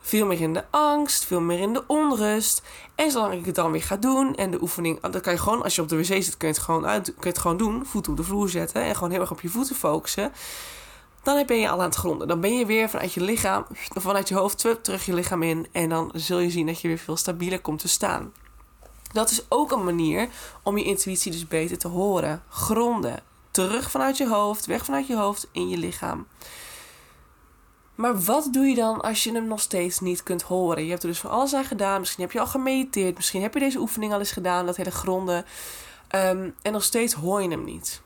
veel 0.00 0.26
meer 0.26 0.40
in 0.40 0.52
de 0.52 0.64
angst, 0.70 1.24
veel 1.24 1.40
meer 1.40 1.58
in 1.58 1.72
de 1.72 1.84
onrust. 1.86 2.62
En 2.94 3.10
zolang 3.10 3.34
ik 3.34 3.44
het 3.44 3.54
dan 3.54 3.72
weer 3.72 3.82
ga 3.82 3.96
doen 3.96 4.34
en 4.34 4.50
de 4.50 4.62
oefening, 4.62 5.00
dan 5.00 5.20
kan 5.20 5.32
je 5.32 5.38
gewoon, 5.38 5.62
als 5.62 5.74
je 5.74 5.82
op 5.82 5.88
de 5.88 5.96
wc 5.96 6.04
zit, 6.04 6.36
kun 6.36 6.48
je 6.48 6.54
het 6.54 6.62
gewoon, 6.62 6.86
uit, 6.86 7.04
kun 7.04 7.14
je 7.20 7.28
het 7.28 7.38
gewoon 7.38 7.56
doen. 7.56 7.86
Voeten 7.86 8.10
op 8.10 8.16
de 8.16 8.24
vloer 8.24 8.48
zetten 8.48 8.82
en 8.82 8.94
gewoon 8.94 9.10
heel 9.10 9.20
erg 9.20 9.30
op 9.30 9.40
je 9.40 9.48
voeten 9.48 9.76
focussen. 9.76 10.32
Dan 11.22 11.46
ben 11.46 11.58
je 11.58 11.68
al 11.68 11.78
aan 11.78 11.84
het 11.84 11.94
gronden. 11.94 12.28
Dan 12.28 12.40
ben 12.40 12.58
je 12.58 12.66
weer 12.66 12.90
vanuit 12.90 13.12
je 13.12 13.20
lichaam, 13.20 13.66
vanuit 13.94 14.28
je 14.28 14.34
hoofd 14.34 14.58
terug 14.82 15.06
je 15.06 15.14
lichaam 15.14 15.42
in. 15.42 15.66
En 15.72 15.88
dan 15.88 16.10
zul 16.14 16.38
je 16.38 16.50
zien 16.50 16.66
dat 16.66 16.80
je 16.80 16.88
weer 16.88 16.98
veel 16.98 17.16
stabieler 17.16 17.60
komt 17.60 17.78
te 17.78 17.88
staan. 17.88 18.32
Dat 19.12 19.30
is 19.30 19.42
ook 19.48 19.72
een 19.72 19.84
manier 19.84 20.28
om 20.62 20.78
je 20.78 20.84
intuïtie 20.84 21.32
dus 21.32 21.48
beter 21.48 21.78
te 21.78 21.88
horen. 21.88 22.42
Gronden. 22.48 23.22
Terug 23.50 23.90
vanuit 23.90 24.16
je 24.16 24.28
hoofd, 24.28 24.66
weg 24.66 24.84
vanuit 24.84 25.06
je 25.06 25.16
hoofd, 25.16 25.48
in 25.52 25.68
je 25.68 25.76
lichaam. 25.76 26.26
Maar 27.94 28.20
wat 28.20 28.48
doe 28.52 28.64
je 28.64 28.74
dan 28.74 29.00
als 29.00 29.24
je 29.24 29.32
hem 29.32 29.46
nog 29.46 29.60
steeds 29.60 30.00
niet 30.00 30.22
kunt 30.22 30.42
horen? 30.42 30.84
Je 30.84 30.90
hebt 30.90 31.02
er 31.02 31.08
dus 31.08 31.18
van 31.18 31.30
alles 31.30 31.54
aan 31.54 31.64
gedaan. 31.64 32.00
Misschien 32.00 32.22
heb 32.22 32.32
je 32.32 32.40
al 32.40 32.46
gemediteerd. 32.46 33.16
Misschien 33.16 33.42
heb 33.42 33.54
je 33.54 33.60
deze 33.60 33.78
oefening 33.78 34.12
al 34.12 34.18
eens 34.18 34.32
gedaan, 34.32 34.66
dat 34.66 34.76
hele 34.76 34.90
gronden. 34.90 35.44
Um, 36.14 36.54
en 36.62 36.72
nog 36.72 36.84
steeds 36.84 37.14
hoor 37.14 37.42
je 37.42 37.48
hem 37.48 37.64
niet. 37.64 38.02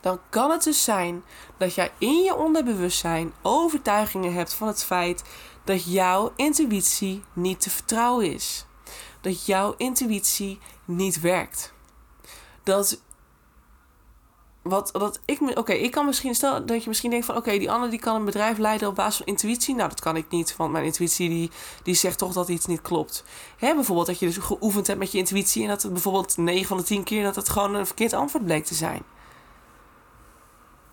Dan 0.00 0.20
kan 0.30 0.50
het 0.50 0.62
dus 0.62 0.84
zijn 0.84 1.22
dat 1.56 1.74
jij 1.74 1.92
in 1.98 2.22
je 2.22 2.34
onderbewustzijn 2.34 3.32
overtuigingen 3.42 4.34
hebt 4.34 4.52
van 4.52 4.66
het 4.66 4.84
feit 4.84 5.22
dat 5.64 5.92
jouw 5.92 6.32
intuïtie 6.36 7.22
niet 7.32 7.60
te 7.60 7.70
vertrouwen 7.70 8.32
is 8.32 8.65
dat 9.26 9.46
jouw 9.46 9.74
intuïtie 9.76 10.58
niet 10.84 11.20
werkt. 11.20 11.72
Dat 12.62 13.00
wat 14.62 14.90
dat 14.92 15.20
ik. 15.24 15.58
Oké, 15.58 15.72
ik 15.72 15.90
kan 15.90 16.06
misschien 16.06 16.34
stel 16.34 16.66
dat 16.66 16.82
je 16.82 16.88
misschien 16.88 17.10
denkt 17.10 17.26
van 17.26 17.36
oké, 17.36 17.58
die 17.58 17.70
Anne 17.70 17.88
die 17.88 17.98
kan 17.98 18.16
een 18.16 18.24
bedrijf 18.24 18.58
leiden 18.58 18.88
op 18.88 18.94
basis 18.94 19.16
van 19.16 19.26
intuïtie. 19.26 19.74
Nou, 19.74 19.88
dat 19.88 20.00
kan 20.00 20.16
ik 20.16 20.30
niet, 20.30 20.56
want 20.56 20.72
mijn 20.72 20.84
intuïtie 20.84 21.28
die, 21.28 21.50
die 21.82 21.94
zegt 21.94 22.18
toch 22.18 22.32
dat 22.32 22.48
iets 22.48 22.66
niet 22.66 22.82
klopt. 22.82 23.24
Hè, 23.56 23.74
bijvoorbeeld 23.74 24.06
dat 24.06 24.18
je 24.18 24.26
dus 24.26 24.36
geoefend 24.36 24.86
hebt 24.86 24.98
met 24.98 25.12
je 25.12 25.18
intuïtie 25.18 25.62
en 25.62 25.68
dat 25.68 25.82
het 25.82 25.92
bijvoorbeeld 25.92 26.36
9 26.36 26.66
van 26.66 26.76
de 26.76 26.82
10 26.82 27.04
keer 27.04 27.22
dat 27.22 27.36
het 27.36 27.48
gewoon 27.48 27.74
een 27.74 27.86
verkeerd 27.86 28.12
antwoord 28.12 28.44
bleek 28.44 28.64
te 28.64 28.74
zijn. 28.74 29.02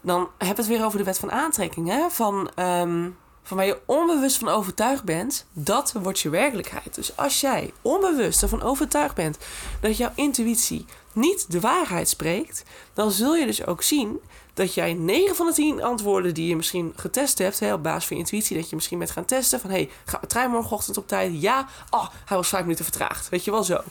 Dan 0.02 0.30
heb 0.38 0.58
het 0.58 0.68
weer 0.68 0.86
over 0.86 0.98
de 0.98 1.04
wet 1.04 1.20
van 1.20 1.32
aantrekking. 1.32 1.88
Hè? 1.88 2.10
Van 2.10 2.50
um, 2.56 3.18
van 3.44 3.58
waar 3.58 3.66
je 3.66 3.82
onbewust 3.86 4.38
van 4.38 4.48
overtuigd 4.48 5.04
bent, 5.04 5.46
dat 5.54 5.94
wordt 6.02 6.20
je 6.20 6.30
werkelijkheid. 6.30 6.96
Dus 6.96 7.18
als 7.18 7.42
jij 7.42 7.74
onbewust 7.82 8.42
ervan 8.42 8.62
overtuigd 8.62 9.16
bent 9.16 9.38
dat 9.82 9.98
jouw 9.98 10.12
intuïtie 10.16 10.86
niet 11.14 11.52
de 11.52 11.60
waarheid 11.60 12.10
spreekt, 12.10 12.64
dan 12.94 13.12
zul 13.12 13.36
je 13.36 13.46
dus 13.46 13.66
ook 13.66 13.82
zien 13.82 14.20
dat 14.54 14.74
jij 14.74 14.94
9 14.94 15.36
van 15.36 15.46
de 15.46 15.54
10 15.54 15.84
antwoorden 15.84 16.34
die 16.34 16.48
je 16.48 16.56
misschien 16.56 16.94
getest 16.96 17.38
hebt, 17.38 17.60
hè, 17.60 17.74
op 17.74 17.84
basis 17.84 18.06
van 18.06 18.18
je 18.18 18.24
intuïtie, 18.24 18.58
dat 18.58 18.70
je 18.70 18.76
misschien 18.76 18.98
bent 18.98 19.12
gaan 19.12 19.26
testen 19.26 19.60
van 19.60 19.70
hé, 19.70 19.76
hey, 19.76 19.90
gaat 20.06 20.30
trein 20.30 20.52
morgenochtend 20.52 20.98
op 20.98 21.08
tijd? 21.08 21.42
Ja, 21.42 21.68
oh, 21.90 22.08
hij 22.26 22.38
was 22.38 22.48
5 22.48 22.64
minuten 22.64 22.86
vertraagd. 22.86 23.30
Weet 23.30 23.44
je 23.44 23.52
wel 23.52 23.64
zo. 23.64 23.82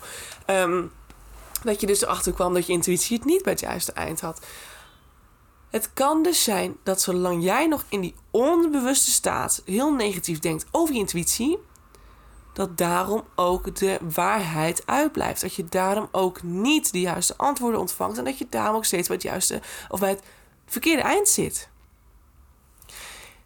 Um, 0.46 0.92
dat 1.62 1.80
je 1.80 1.86
dus 1.86 2.02
erachter 2.02 2.32
kwam 2.32 2.54
dat 2.54 2.66
je 2.66 2.72
intuïtie 2.72 3.16
het 3.16 3.26
niet 3.26 3.42
bij 3.42 3.52
het 3.52 3.60
juiste 3.60 3.92
eind 3.92 4.20
had. 4.20 4.40
Het 5.72 5.92
kan 5.92 6.22
dus 6.22 6.44
zijn 6.44 6.76
dat 6.82 7.00
zolang 7.00 7.42
jij 7.42 7.66
nog 7.66 7.84
in 7.88 8.00
die 8.00 8.14
onbewuste 8.30 9.10
staat 9.10 9.62
heel 9.64 9.92
negatief 9.92 10.38
denkt 10.38 10.66
over 10.70 10.94
je 10.94 11.00
intuïtie, 11.00 11.58
dat 12.52 12.78
daarom 12.78 13.24
ook 13.34 13.76
de 13.76 13.98
waarheid 14.14 14.82
uitblijft. 14.86 15.40
Dat 15.40 15.54
je 15.54 15.64
daarom 15.64 16.08
ook 16.10 16.42
niet 16.42 16.92
de 16.92 17.00
juiste 17.00 17.36
antwoorden 17.36 17.80
ontvangt 17.80 18.18
en 18.18 18.24
dat 18.24 18.38
je 18.38 18.46
daarom 18.50 18.76
ook 18.76 18.84
steeds 18.84 19.08
bij 19.08 19.16
het 19.16 19.26
juiste 19.26 19.60
of 19.88 20.00
bij 20.00 20.10
het 20.10 20.22
verkeerde 20.66 21.02
eind 21.02 21.28
zit. 21.28 21.68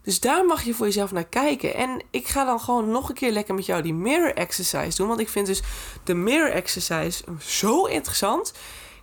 Dus 0.02 0.20
daar 0.20 0.44
mag 0.44 0.62
je 0.62 0.74
voor 0.74 0.86
jezelf 0.86 1.12
naar 1.12 1.26
kijken. 1.26 1.74
En 1.74 2.02
ik 2.10 2.26
ga 2.26 2.44
dan 2.44 2.60
gewoon 2.60 2.90
nog 2.90 3.08
een 3.08 3.14
keer 3.14 3.32
lekker 3.32 3.54
met 3.54 3.66
jou 3.66 3.82
die 3.82 3.94
mirror 3.94 4.34
exercise 4.34 4.96
doen. 4.96 5.08
Want 5.08 5.20
ik 5.20 5.28
vind 5.28 5.46
dus 5.46 5.62
de 6.04 6.14
mirror 6.14 6.50
exercise 6.50 7.24
zo 7.40 7.84
interessant. 7.84 8.52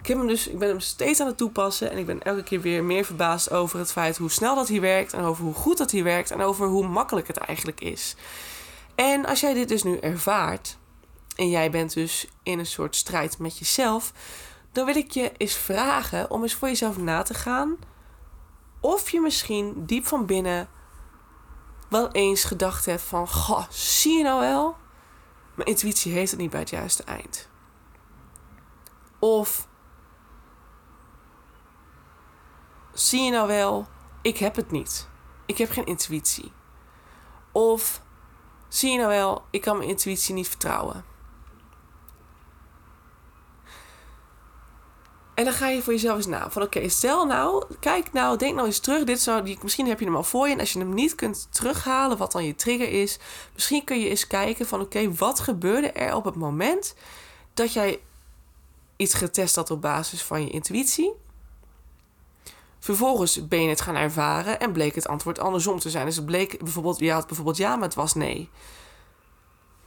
Ik, 0.03 0.10
heb 0.10 0.17
hem 0.17 0.27
dus, 0.27 0.48
ik 0.48 0.60
ben 0.60 0.67
hem 0.67 0.79
steeds 0.79 1.19
aan 1.19 1.27
het 1.27 1.38
toepassen. 1.38 1.91
En 1.91 1.98
ik 1.98 2.05
ben 2.05 2.24
elke 2.24 2.43
keer 2.43 2.62
weer 2.62 2.83
meer 2.83 3.05
verbaasd 3.05 3.51
over 3.51 3.79
het 3.79 3.91
feit 3.91 4.17
hoe 4.17 4.31
snel 4.31 4.55
dat 4.55 4.67
hier 4.67 4.81
werkt. 4.81 5.13
En 5.13 5.24
over 5.24 5.43
hoe 5.43 5.53
goed 5.53 5.77
dat 5.77 5.91
hier 5.91 6.03
werkt. 6.03 6.31
En 6.31 6.41
over 6.41 6.67
hoe 6.67 6.88
makkelijk 6.88 7.27
het 7.27 7.38
eigenlijk 7.38 7.81
is. 7.81 8.15
En 8.95 9.25
als 9.25 9.39
jij 9.39 9.53
dit 9.53 9.67
dus 9.67 9.83
nu 9.83 9.98
ervaart. 9.98 10.77
En 11.36 11.50
jij 11.50 11.72
bent 11.72 11.93
dus 11.93 12.27
in 12.43 12.60
een 12.60 12.65
soort 12.65 12.95
strijd 12.95 13.39
met 13.39 13.57
jezelf. 13.57 14.13
Dan 14.72 14.86
wil 14.86 14.95
ik 14.95 15.12
je 15.12 15.31
eens 15.38 15.55
vragen 15.55 16.31
om 16.31 16.41
eens 16.41 16.53
voor 16.53 16.67
jezelf 16.67 16.98
na 16.98 17.22
te 17.22 17.33
gaan. 17.33 17.77
Of 18.79 19.10
je 19.10 19.22
misschien 19.22 19.86
diep 19.86 20.05
van 20.05 20.25
binnen 20.25 20.69
wel 21.89 22.12
eens 22.12 22.43
gedacht 22.43 22.86
hebt 22.86 23.01
van... 23.01 23.27
Goh, 23.27 23.63
zie 23.69 24.17
je 24.17 24.24
nou 24.24 24.39
wel? 24.39 24.75
mijn 25.55 25.67
intuïtie 25.67 26.12
heeft 26.12 26.31
het 26.31 26.39
niet 26.39 26.50
bij 26.50 26.60
het 26.60 26.69
juiste 26.69 27.03
eind. 27.03 27.50
Of 29.19 29.67
zie 32.93 33.21
je 33.21 33.31
nou 33.31 33.47
wel, 33.47 33.88
ik 34.21 34.38
heb 34.38 34.55
het 34.55 34.71
niet. 34.71 35.07
Ik 35.45 35.57
heb 35.57 35.69
geen 35.69 35.85
intuïtie. 35.85 36.51
Of 37.51 38.01
zie 38.67 38.91
je 38.91 38.97
nou 38.97 39.09
wel, 39.09 39.43
ik 39.50 39.62
kan 39.62 39.77
mijn 39.77 39.89
intuïtie 39.89 40.33
niet 40.33 40.47
vertrouwen. 40.47 41.05
En 45.33 45.43
dan 45.43 45.53
ga 45.53 45.67
je 45.67 45.81
voor 45.81 45.93
jezelf 45.93 46.17
eens 46.17 46.25
na. 46.25 46.50
Van 46.50 46.62
oké, 46.62 46.89
stel 46.89 47.25
nou, 47.25 47.65
kijk 47.79 48.13
nou, 48.13 48.38
denk 48.38 48.55
nou 48.55 48.67
eens 48.67 48.79
terug. 48.79 49.03
Dit 49.03 49.21
zou, 49.21 49.57
misschien 49.62 49.88
heb 49.88 50.00
je 50.00 50.05
hem 50.05 50.15
al 50.15 50.23
voor 50.23 50.47
je. 50.47 50.53
En 50.53 50.59
als 50.59 50.73
je 50.73 50.79
hem 50.79 50.93
niet 50.93 51.15
kunt 51.15 51.47
terughalen, 51.50 52.17
wat 52.17 52.31
dan 52.31 52.45
je 52.45 52.55
trigger 52.55 52.89
is. 52.89 53.19
Misschien 53.53 53.83
kun 53.83 54.00
je 54.00 54.09
eens 54.09 54.27
kijken 54.27 54.65
van 54.65 54.81
oké, 54.81 55.13
wat 55.13 55.39
gebeurde 55.39 55.91
er 55.91 56.15
op 56.15 56.25
het 56.25 56.35
moment 56.35 56.95
dat 57.53 57.73
jij 57.73 58.00
iets 58.95 59.13
getest 59.13 59.55
had 59.55 59.71
op 59.71 59.81
basis 59.81 60.23
van 60.23 60.43
je 60.43 60.50
intuïtie. 60.50 61.13
Vervolgens 62.83 63.47
ben 63.47 63.61
je 63.61 63.69
het 63.69 63.81
gaan 63.81 63.95
ervaren 63.95 64.59
en 64.59 64.71
bleek 64.71 64.95
het 64.95 65.07
antwoord 65.07 65.39
andersom 65.39 65.79
te 65.79 65.89
zijn. 65.89 66.05
Dus 66.05 66.15
het 66.15 66.25
bleek 66.25 66.63
bijvoorbeeld, 66.63 66.99
je 66.99 67.11
had 67.11 67.27
bijvoorbeeld 67.27 67.57
ja, 67.57 67.75
maar 67.75 67.87
het 67.87 67.95
was 67.95 68.13
nee. 68.13 68.49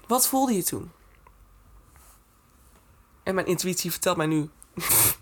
Wat 0.06 0.28
voelde 0.28 0.54
je 0.54 0.62
toen? 0.62 0.90
En 3.22 3.34
mijn 3.34 3.46
intuïtie 3.46 3.90
vertelt 3.90 4.16
mij 4.16 4.26
nu. 4.26 4.50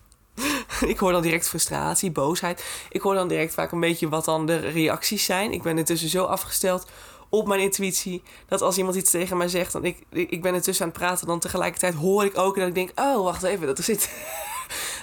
ik 0.93 0.99
hoor 0.99 1.13
dan 1.13 1.23
direct 1.23 1.49
frustratie, 1.49 2.11
boosheid. 2.11 2.87
Ik 2.91 3.01
hoor 3.01 3.15
dan 3.15 3.29
direct 3.29 3.55
vaak 3.55 3.73
een 3.73 3.81
beetje 3.81 4.09
wat 4.09 4.25
dan 4.25 4.47
de 4.47 4.57
reacties 4.57 5.25
zijn. 5.25 5.53
Ik 5.53 5.63
ben 5.63 5.79
intussen 5.79 6.09
zo 6.09 6.25
afgesteld 6.25 6.91
op 7.29 7.47
mijn 7.47 7.61
intuïtie. 7.61 8.23
Dat 8.47 8.63
als 8.63 8.79
iemand 8.79 8.97
iets 8.97 9.11
tegen 9.11 9.37
mij 9.37 9.49
zegt, 9.49 9.73
dan 9.73 9.85
ik, 9.85 9.99
ik 10.11 10.43
ben 10.43 10.55
intussen 10.55 10.85
aan 10.85 10.91
het 10.91 11.01
praten, 11.01 11.27
dan 11.27 11.39
tegelijkertijd 11.39 11.95
hoor 11.95 12.25
ik 12.25 12.39
ook 12.39 12.55
en 12.55 12.61
dat 12.61 12.69
ik 12.69 12.75
denk, 12.75 13.01
oh, 13.01 13.25
wacht 13.25 13.43
even, 13.43 13.67
dat 13.67 13.79
zit. 13.79 14.11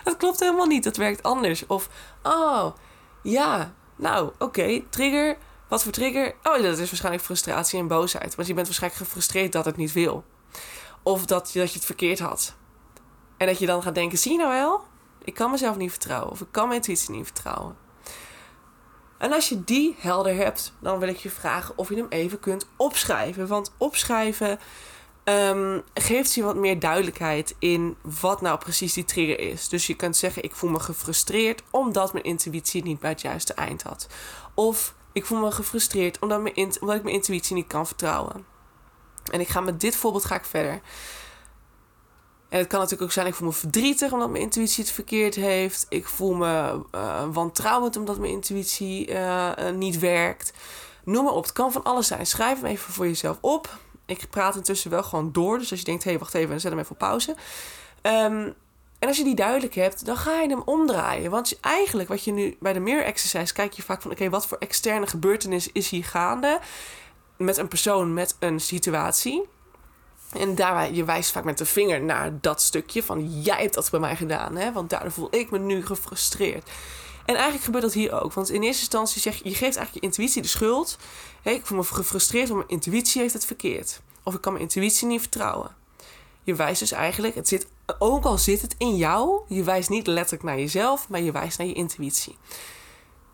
Dat 0.04 0.18
klopt 0.18 0.40
helemaal 0.40 0.66
niet, 0.66 0.84
dat 0.84 0.98
werkt 0.98 1.24
anders. 1.24 1.66
Of, 1.68 1.90
oh, 2.24 2.76
ja, 3.24 3.74
nou, 3.96 4.32
oké, 4.40 4.82
trigger. 4.90 5.38
Wat 5.68 5.84
voor 5.84 5.92
trigger? 5.92 6.36
Oh, 6.44 6.62
dat 6.62 6.78
is 6.78 6.90
waarschijnlijk 6.90 7.24
frustratie 7.24 7.80
en 7.80 7.88
boosheid. 7.88 8.36
Want 8.36 8.48
je 8.48 8.54
bent 8.54 8.68
waarschijnlijk 8.68 9.04
gefrustreerd 9.04 9.52
dat 9.52 9.66
het 9.66 9.78
niet 9.78 9.94
wil. 9.94 10.24
Of 11.04 11.26
dat 11.26 11.52
je, 11.54 11.60
dat 11.60 11.70
je 11.70 11.76
het 11.76 11.86
verkeerd 11.86 12.20
had. 12.20 12.56
En 13.38 13.48
dat 13.48 13.60
je 13.60 13.66
dan 13.66 13.84
gaat 13.84 13.96
denken, 13.96 14.18
zie 14.18 14.32
je 14.32 14.38
nou 14.38 14.50
wel? 14.50 14.84
Ik 15.24 15.34
kan 15.34 15.52
mezelf 15.52 15.78
niet 15.78 15.92
vertrouwen. 15.92 16.32
Of 16.32 16.42
ik 16.42 16.48
kan 16.52 16.68
mijn 16.68 16.80
intuïtie 16.80 17.12
niet 17.12 17.26
vertrouwen. 17.26 17.78
En 19.18 19.34
als 19.34 19.50
je 19.50 19.64
die 19.64 19.96
helder 20.00 20.36
hebt, 20.36 20.74
dan 20.80 21.00
wil 21.00 21.08
ik 21.08 21.18
je 21.18 21.30
vragen 21.30 21.78
of 21.78 21.90
je 21.90 21.96
hem 21.96 22.06
even 22.10 22.40
kunt 22.40 22.68
opschrijven. 22.76 23.48
Want 23.48 23.74
opschrijven 23.78 24.60
um, 25.24 25.84
geeft 25.94 26.34
je 26.34 26.44
wat 26.44 26.56
meer 26.56 26.80
duidelijkheid 26.80 27.56
in 27.60 27.96
wat 28.02 28.42
nou 28.42 28.58
precies 28.58 28.94
die 28.94 29.06
trigger 29.06 29.40
is. 29.40 29.70
Dus 29.70 29.88
je 29.88 29.96
kunt 29.96 30.18
zeggen: 30.18 30.44
Ik 30.44 30.56
voel 30.56 30.70
me 30.70 30.80
gefrustreerd 30.80 31.64
omdat 31.70 32.14
mijn 32.14 32.26
intuïtie 32.26 32.84
niet 32.84 33.00
bij 33.00 33.10
het 33.10 33.22
juiste 33.22 33.54
eind 33.54 33.84
had. 33.84 34.08
Of 34.54 34.94
ik 35.12 35.26
voel 35.26 35.40
me 35.40 35.52
gefrustreerd 35.52 36.20
omdat, 36.20 36.42
mijn 36.42 36.56
omdat 36.56 36.96
ik 36.96 37.04
mijn 37.04 37.16
intuïtie 37.16 37.56
niet 37.56 37.68
kan 37.68 37.88
vertrouwen. 37.88 38.46
En 39.32 39.40
ik 39.40 39.48
ga 39.48 39.62
met 39.62 39.80
dit 39.80 39.96
voorbeeld 39.96 40.26
ga 40.26 40.36
ik 40.36 40.46
verder. 40.46 40.82
En 42.50 42.58
het 42.60 42.68
kan 42.68 42.80
natuurlijk 42.80 43.04
ook 43.04 43.12
zijn, 43.12 43.28
ik 43.28 43.34
voel 43.34 43.48
me 43.48 43.54
verdrietig 43.54 44.12
omdat 44.12 44.30
mijn 44.30 44.44
intuïtie 44.44 44.84
het 44.84 44.94
verkeerd 44.94 45.36
heeft. 45.36 45.86
Ik 45.90 46.08
voel 46.08 46.34
me 46.34 46.82
uh, 46.96 47.24
wantrouwend 47.32 47.98
omdat 47.98 48.20
mijn 48.20 48.32
intuïtie 48.32 49.10
uh, 49.10 49.52
niet 49.76 50.00
werkt. 50.00 50.54
Noem 51.04 51.24
maar 51.24 51.34
op, 51.34 51.44
het 51.44 51.54
kan 51.54 51.72
van 51.72 51.84
alles 51.84 52.08
zijn. 52.08 52.26
Schrijf 52.26 52.58
hem 52.58 52.66
even 52.66 52.94
voor 52.94 53.08
jezelf 53.08 53.38
op. 53.42 53.80
Ik 54.12 54.30
praat 54.30 54.56
intussen 54.56 54.92
wel 54.92 55.04
gewoon 55.04 55.32
door. 55.32 55.58
Dus 55.58 55.72
als 55.72 55.80
je 55.80 55.86
denkt, 55.86 56.04
hé, 56.04 56.10
hey, 56.10 56.20
wacht 56.20 56.34
even, 56.34 56.60
zet 56.60 56.72
hem 56.72 56.80
even 56.80 56.92
op 56.92 56.98
pauze. 56.98 57.36
Um, 58.02 58.54
en 59.02 59.08
als 59.08 59.18
je 59.18 59.24
die 59.24 59.36
duidelijk 59.36 59.76
hebt, 59.76 60.06
dan 60.06 60.18
ga 60.18 60.42
je 60.42 60.50
hem 60.50 60.62
omdraaien. 60.66 61.32
Want 61.32 61.60
eigenlijk 61.60 62.10
wat 62.10 62.24
je 62.24 62.32
nu 62.32 62.58
bij 62.60 62.74
de 62.74 62.80
mirror 62.80 63.04
exercise 63.04 63.54
kijk 63.54 63.74
je 63.74 63.82
vaak 63.82 64.02
van... 64.02 64.12
oké, 64.12 64.30
wat 64.30 64.48
voor 64.48 64.58
externe 64.58 65.08
gebeurtenis 65.08 65.72
is 65.72 65.90
hier 65.90 66.04
gaande? 66.04 66.60
Met 67.38 67.58
een 67.58 67.68
persoon, 67.68 68.14
met 68.14 68.36
een 68.40 68.60
situatie. 68.60 69.44
En 70.32 70.56
daar, 70.56 70.94
je 70.94 71.04
wijst 71.04 71.32
vaak 71.32 71.44
met 71.44 71.58
de 71.58 71.66
vinger 71.66 72.02
naar 72.02 72.32
dat 72.42 72.62
stukje 72.62 73.04
van 73.04 73.42
jij 73.42 73.62
hebt 73.62 73.74
dat 73.74 73.92
bij 73.92 74.00
mij 74.00 74.16
gedaan, 74.16 74.56
hè? 74.56 74.72
want 74.72 74.90
daardoor 74.90 75.12
voel 75.12 75.36
ik 75.36 75.52
me 75.52 75.60
nu 75.60 75.86
gefrustreerd. 75.86 76.70
En 77.26 77.36
eigenlijk 77.36 77.64
gebeurt 77.64 77.84
dat 77.84 77.94
hier 77.94 78.22
ook, 78.22 78.34
want 78.34 78.50
in 78.50 78.64
eerste 78.64 78.82
instantie 78.82 79.22
zeg 79.22 79.38
je, 79.38 79.50
je 79.50 79.56
geeft 79.56 79.76
eigenlijk 79.76 79.94
je 79.94 80.12
intuïtie 80.12 80.42
de 80.42 80.48
schuld. 80.48 80.98
Hey, 81.42 81.54
ik 81.54 81.66
voel 81.66 81.78
me 81.78 81.84
gefrustreerd, 81.84 82.50
want 82.50 82.60
mijn 82.60 82.80
intuïtie 82.80 83.22
heeft 83.22 83.34
het 83.34 83.46
verkeerd. 83.46 84.02
Of 84.24 84.34
ik 84.34 84.42
kan 84.42 84.52
mijn 84.54 84.66
intuïtie 84.66 85.08
niet 85.08 85.22
vertrouwen. 85.22 85.76
Je 86.44 86.56
wijst 86.56 86.80
dus 86.80 86.92
eigenlijk, 86.92 87.36
het 87.36 87.48
zit, 87.48 87.68
ook 88.00 88.26
al 88.26 88.38
zit 88.38 88.62
het 88.62 88.76
in 88.78 88.96
jou, 88.96 89.42
je 89.48 89.64
wijst 89.64 89.90
niet 89.90 90.08
letterlijk 90.08 90.44
naar 90.44 90.60
jezelf, 90.60 91.10
maar 91.10 91.22
je 91.22 91.32
wijst 91.32 91.58
naar 91.58 91.68
je 91.68 91.74
intuïtie. 91.74 92.38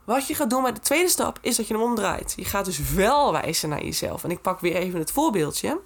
Wat 0.04 0.28
je 0.28 0.36
gaat 0.36 0.50
doen 0.50 0.62
bij 0.62 0.74
de 0.74 0.80
tweede 0.80 1.10
stap 1.10 1.40
is 1.42 1.56
dat 1.56 1.68
je 1.68 1.74
hem 1.74 1.84
omdraait. 1.84 2.34
Je 2.36 2.46
gaat 2.46 2.66
dus 2.66 2.80
wel 2.80 3.32
wijzen 3.32 3.70
naar 3.70 3.84
jezelf. 3.84 4.24
En 4.24 4.32
ik 4.32 4.42
pak 4.42 4.60
weer 4.60 4.76
even 4.76 5.00
het 5.00 5.12
voorbeeldje. 5.12 5.80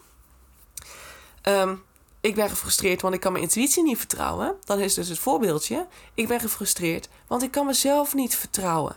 Um, 1.43 1.84
ik 2.22 2.36
ben 2.36 2.50
gefrustreerd, 2.50 3.01
want 3.01 3.13
ik 3.13 3.20
kan 3.20 3.32
mijn 3.32 3.44
intuïtie 3.44 3.84
niet 3.84 3.98
vertrouwen. 3.98 4.56
Dan 4.63 4.80
is 4.80 4.94
dus 4.94 5.08
het 5.08 5.20
voorbeeldje. 5.20 5.88
Ik 6.13 6.28
ben 6.28 6.40
gefrustreerd, 6.40 7.10
want 7.28 7.44
ik 7.44 7.51
kan 7.51 7.66
mezelf 7.66 8.13
niet 8.13 8.36
vertrouwen. 8.36 8.96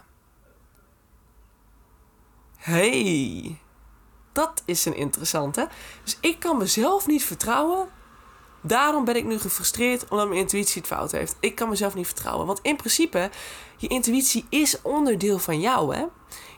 Hey, 2.57 3.59
dat 4.33 4.63
is 4.65 4.85
een 4.85 4.97
interessante. 4.97 5.69
Dus 6.05 6.19
ik 6.21 6.41
kan 6.41 6.57
mezelf 6.57 7.07
niet 7.07 7.25
vertrouwen. 7.25 7.89
Daarom 8.63 9.05
ben 9.05 9.17
ik 9.17 9.25
nu 9.25 9.39
gefrustreerd 9.39 10.09
omdat 10.09 10.29
mijn 10.29 10.41
intuïtie 10.41 10.81
het 10.81 10.91
fout 10.91 11.13
heeft. 11.13 11.37
Ik 11.41 11.55
kan 11.55 11.69
mezelf 11.69 11.95
niet 11.95 12.07
vertrouwen. 12.07 12.47
Want 12.47 12.61
in 12.63 12.77
principe, 12.77 13.31
je 13.77 13.89
intuïtie 13.89 14.47
is 14.49 14.83
onderdeel 14.83 15.39
van 15.39 15.61
jou. 15.61 15.97
Hè? 15.97 16.05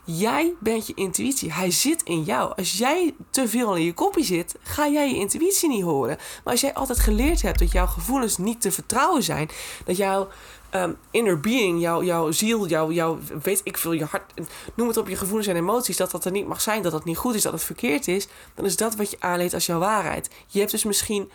Jij 0.09 0.53
bent 0.59 0.87
je 0.87 0.93
intuïtie. 0.93 1.53
Hij 1.53 1.71
zit 1.71 2.03
in 2.03 2.23
jou. 2.23 2.53
Als 2.55 2.77
jij 2.77 3.15
te 3.29 3.47
veel 3.47 3.75
in 3.75 3.83
je 3.83 3.93
kopje 3.93 4.23
zit, 4.23 4.55
ga 4.61 4.87
jij 4.87 5.09
je 5.09 5.15
intuïtie 5.15 5.69
niet 5.69 5.83
horen. 5.83 6.17
Maar 6.43 6.53
als 6.53 6.61
jij 6.61 6.73
altijd 6.73 6.99
geleerd 6.99 7.41
hebt 7.41 7.59
dat 7.59 7.71
jouw 7.71 7.85
gevoelens 7.85 8.37
niet 8.37 8.61
te 8.61 8.71
vertrouwen 8.71 9.23
zijn, 9.23 9.49
dat 9.85 9.97
jouw 9.97 10.27
um, 10.71 10.97
inner 11.11 11.39
being, 11.39 11.81
jouw, 11.81 12.03
jouw 12.03 12.31
ziel, 12.31 12.67
jouw, 12.67 12.91
jouw, 12.91 13.19
weet 13.43 13.61
ik 13.63 13.77
veel, 13.77 13.91
je 13.91 14.05
hart, 14.05 14.33
noem 14.75 14.87
het 14.87 14.97
op 14.97 15.07
je 15.07 15.15
gevoelens 15.15 15.47
en 15.47 15.55
emoties, 15.55 15.97
dat 15.97 16.11
dat 16.11 16.25
er 16.25 16.31
niet 16.31 16.47
mag 16.47 16.61
zijn, 16.61 16.81
dat 16.81 16.91
dat 16.91 17.05
niet 17.05 17.17
goed 17.17 17.35
is, 17.35 17.41
dat 17.41 17.53
het 17.53 17.63
verkeerd 17.63 18.07
is, 18.07 18.27
dan 18.55 18.65
is 18.65 18.75
dat 18.75 18.95
wat 18.95 19.11
je 19.11 19.17
aanleedt 19.19 19.53
als 19.53 19.65
jouw 19.65 19.79
waarheid. 19.79 20.29
Je 20.47 20.59
hebt 20.59 20.71
dus 20.71 20.83
misschien 20.83 21.31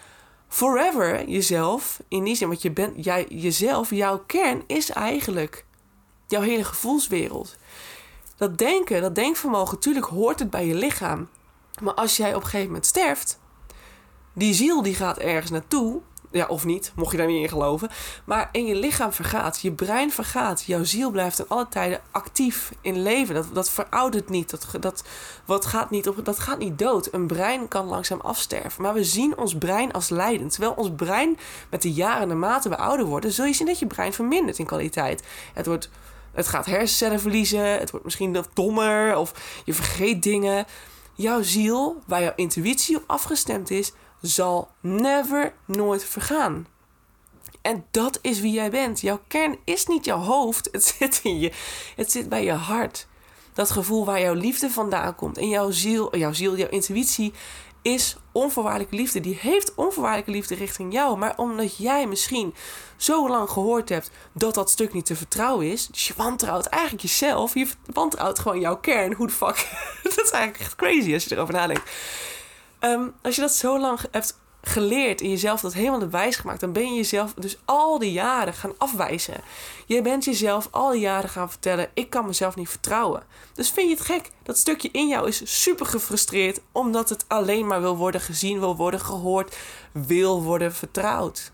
forever 0.48 1.28
jezelf, 1.28 2.00
in 2.08 2.24
die 2.24 2.34
zin, 2.34 2.48
want 2.48 2.62
je 2.62 2.70
bent, 2.70 3.04
jij, 3.04 3.26
jezelf, 3.28 3.90
jouw 3.90 4.22
kern 4.26 4.62
is 4.66 4.90
eigenlijk 4.90 5.64
jouw 6.26 6.42
hele 6.42 6.64
gevoelswereld. 6.64 7.56
Dat 8.36 8.58
denken, 8.58 9.00
dat 9.00 9.14
denkvermogen, 9.14 9.74
natuurlijk 9.74 10.06
hoort 10.06 10.38
het 10.38 10.50
bij 10.50 10.66
je 10.66 10.74
lichaam. 10.74 11.28
Maar 11.82 11.94
als 11.94 12.16
jij 12.16 12.34
op 12.34 12.40
een 12.40 12.42
gegeven 12.42 12.66
moment 12.66 12.86
sterft, 12.86 13.40
die 14.32 14.54
ziel 14.54 14.82
die 14.82 14.94
gaat 14.94 15.18
ergens 15.18 15.50
naartoe. 15.50 16.00
Ja, 16.30 16.46
of 16.46 16.64
niet, 16.64 16.92
mocht 16.94 17.10
je 17.10 17.16
daar 17.16 17.26
niet 17.26 17.42
in 17.42 17.48
geloven. 17.48 17.90
Maar 18.24 18.48
in 18.52 18.66
je 18.66 18.74
lichaam 18.74 19.12
vergaat, 19.12 19.60
je 19.60 19.72
brein 19.72 20.12
vergaat. 20.12 20.64
Jouw 20.64 20.84
ziel 20.84 21.10
blijft 21.10 21.38
in 21.38 21.48
alle 21.48 21.68
tijden 21.68 22.00
actief 22.10 22.72
in 22.80 23.02
leven. 23.02 23.34
Dat, 23.34 23.46
dat 23.52 23.70
veroudert 23.70 24.28
niet. 24.28 24.50
Dat, 24.50 24.66
dat, 24.80 25.04
wat 25.44 25.66
gaat 25.66 25.90
niet 25.90 26.08
op, 26.08 26.24
dat 26.24 26.38
gaat 26.38 26.58
niet 26.58 26.78
dood. 26.78 27.08
Een 27.12 27.26
brein 27.26 27.68
kan 27.68 27.86
langzaam 27.86 28.20
afsterven. 28.20 28.82
Maar 28.82 28.94
we 28.94 29.04
zien 29.04 29.38
ons 29.38 29.58
brein 29.58 29.92
als 29.92 30.08
leidend. 30.08 30.50
Terwijl 30.52 30.74
ons 30.74 30.90
brein 30.96 31.38
met 31.70 31.82
de 31.82 31.92
jaren, 31.92 32.28
naarmate 32.28 32.68
we 32.68 32.76
ouder 32.76 33.06
worden, 33.06 33.32
zul 33.32 33.44
je 33.44 33.52
zien 33.52 33.66
dat 33.66 33.78
je 33.78 33.86
brein 33.86 34.12
vermindert 34.12 34.58
in 34.58 34.66
kwaliteit. 34.66 35.22
Het 35.54 35.66
wordt 35.66 35.90
het 36.32 36.48
gaat 36.48 36.66
hersencellen 36.66 37.20
verliezen. 37.20 37.78
Het 37.78 37.90
wordt 37.90 38.04
misschien 38.04 38.44
dommer. 38.52 39.16
Of 39.16 39.34
je 39.64 39.74
vergeet 39.74 40.22
dingen. 40.22 40.66
Jouw 41.14 41.42
ziel, 41.42 42.02
waar 42.06 42.22
jouw 42.22 42.32
intuïtie 42.36 42.96
op 42.96 43.04
afgestemd 43.06 43.70
is, 43.70 43.92
zal 44.20 44.70
never 44.80 45.54
nooit 45.66 46.04
vergaan. 46.04 46.66
En 47.62 47.84
dat 47.90 48.18
is 48.22 48.40
wie 48.40 48.52
jij 48.52 48.70
bent. 48.70 49.00
Jouw 49.00 49.20
kern 49.28 49.58
is 49.64 49.86
niet 49.86 50.04
jouw 50.04 50.18
hoofd. 50.18 50.68
Het 50.72 50.84
zit 50.98 51.20
in 51.22 51.38
je. 51.38 51.52
Het 51.96 52.12
zit 52.12 52.28
bij 52.28 52.44
je 52.44 52.52
hart. 52.52 53.06
Dat 53.52 53.70
gevoel 53.70 54.04
waar 54.04 54.20
jouw 54.20 54.34
liefde 54.34 54.70
vandaan 54.70 55.14
komt. 55.14 55.38
En 55.38 55.48
jouw 55.48 55.70
ziel, 55.70 56.16
jouw 56.16 56.32
ziel, 56.32 56.56
jouw 56.56 56.68
intuïtie 56.68 57.32
is 57.82 58.16
onvoorwaardelijke 58.32 58.96
liefde. 58.96 59.20
Die 59.20 59.38
heeft 59.40 59.74
onvoorwaardelijke 59.74 60.30
liefde 60.30 60.54
richting 60.54 60.92
jou. 60.92 61.18
Maar 61.18 61.32
omdat 61.36 61.76
jij 61.76 62.06
misschien 62.06 62.54
zo 62.96 63.28
lang 63.28 63.50
gehoord 63.50 63.88
hebt 63.88 64.10
dat 64.32 64.54
dat 64.54 64.70
stuk 64.70 64.92
niet 64.92 65.06
te 65.06 65.16
vertrouwen 65.16 65.70
is. 65.70 65.86
Dus 65.86 66.08
je 66.08 66.14
wantrouwt 66.16 66.66
eigenlijk 66.66 67.02
jezelf. 67.02 67.54
Je 67.54 67.68
wantrouwt 67.86 68.38
gewoon 68.38 68.60
jouw 68.60 68.76
kern. 68.76 69.12
Hoe 69.12 69.26
de 69.26 69.32
fuck? 69.32 69.68
dat 70.02 70.24
is 70.24 70.30
eigenlijk 70.30 70.58
echt 70.58 70.76
crazy 70.76 71.14
als 71.14 71.24
je 71.24 71.34
erover 71.34 71.54
nadenkt. 71.54 71.90
Um, 72.80 73.14
als 73.22 73.34
je 73.34 73.40
dat 73.40 73.54
zo 73.54 73.78
lang 73.78 73.98
hebt 74.10 74.38
geleerd 74.62 75.20
en 75.20 75.30
jezelf 75.30 75.60
dat 75.60 75.74
helemaal 75.74 75.98
de 75.98 76.08
wijs 76.08 76.36
gemaakt, 76.36 76.60
dan 76.60 76.72
ben 76.72 76.88
je 76.88 76.94
jezelf 76.94 77.34
dus 77.34 77.58
al 77.64 77.98
die 77.98 78.12
jaren 78.12 78.54
gaan 78.54 78.74
afwijzen. 78.78 79.40
Je 79.86 80.02
bent 80.02 80.24
jezelf 80.24 80.68
al 80.70 80.90
die 80.90 81.00
jaren 81.00 81.30
gaan 81.30 81.50
vertellen: 81.50 81.90
ik 81.94 82.10
kan 82.10 82.26
mezelf 82.26 82.56
niet 82.56 82.68
vertrouwen. 82.68 83.22
Dus 83.54 83.70
vind 83.70 83.88
je 83.88 83.94
het 83.94 84.04
gek? 84.04 84.30
Dat 84.42 84.58
stukje 84.58 84.88
in 84.92 85.08
jou 85.08 85.28
is 85.28 85.62
super 85.62 85.86
gefrustreerd 85.86 86.60
omdat 86.72 87.08
het 87.08 87.24
alleen 87.28 87.66
maar 87.66 87.80
wil 87.80 87.96
worden 87.96 88.20
gezien, 88.20 88.60
wil 88.60 88.76
worden 88.76 89.00
gehoord, 89.00 89.56
wil 89.92 90.42
worden 90.42 90.74
vertrouwd. 90.74 91.52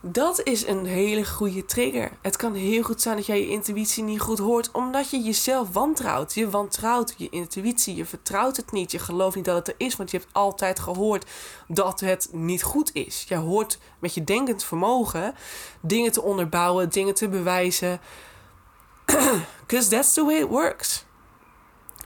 Dat 0.00 0.42
is 0.42 0.66
een 0.66 0.86
hele 0.86 1.26
goede 1.26 1.64
trigger. 1.64 2.10
Het 2.22 2.36
kan 2.36 2.54
heel 2.54 2.82
goed 2.82 3.02
zijn 3.02 3.16
dat 3.16 3.26
jij 3.26 3.40
je 3.40 3.48
intuïtie 3.48 4.02
niet 4.02 4.20
goed 4.20 4.38
hoort, 4.38 4.70
omdat 4.70 5.10
je 5.10 5.20
jezelf 5.20 5.72
wantrouwt. 5.72 6.34
Je 6.34 6.50
wantrouwt 6.50 7.14
je 7.16 7.28
intuïtie, 7.28 7.94
je 7.94 8.04
vertrouwt 8.04 8.56
het 8.56 8.72
niet, 8.72 8.90
je 8.90 8.98
gelooft 8.98 9.36
niet 9.36 9.44
dat 9.44 9.56
het 9.56 9.68
er 9.68 9.74
is, 9.86 9.96
want 9.96 10.10
je 10.10 10.18
hebt 10.18 10.28
altijd 10.32 10.78
gehoord 10.78 11.30
dat 11.68 12.00
het 12.00 12.28
niet 12.32 12.62
goed 12.62 12.90
is. 12.94 13.24
Je 13.28 13.36
hoort 13.36 13.78
met 13.98 14.14
je 14.14 14.24
denkend 14.24 14.64
vermogen 14.64 15.34
dingen 15.80 16.12
te 16.12 16.22
onderbouwen, 16.22 16.88
dingen 16.88 17.14
te 17.14 17.28
bewijzen. 17.28 18.00
Because 19.66 19.88
that's 19.88 20.12
the 20.12 20.24
way 20.24 20.36
it 20.36 20.48
works. 20.48 21.04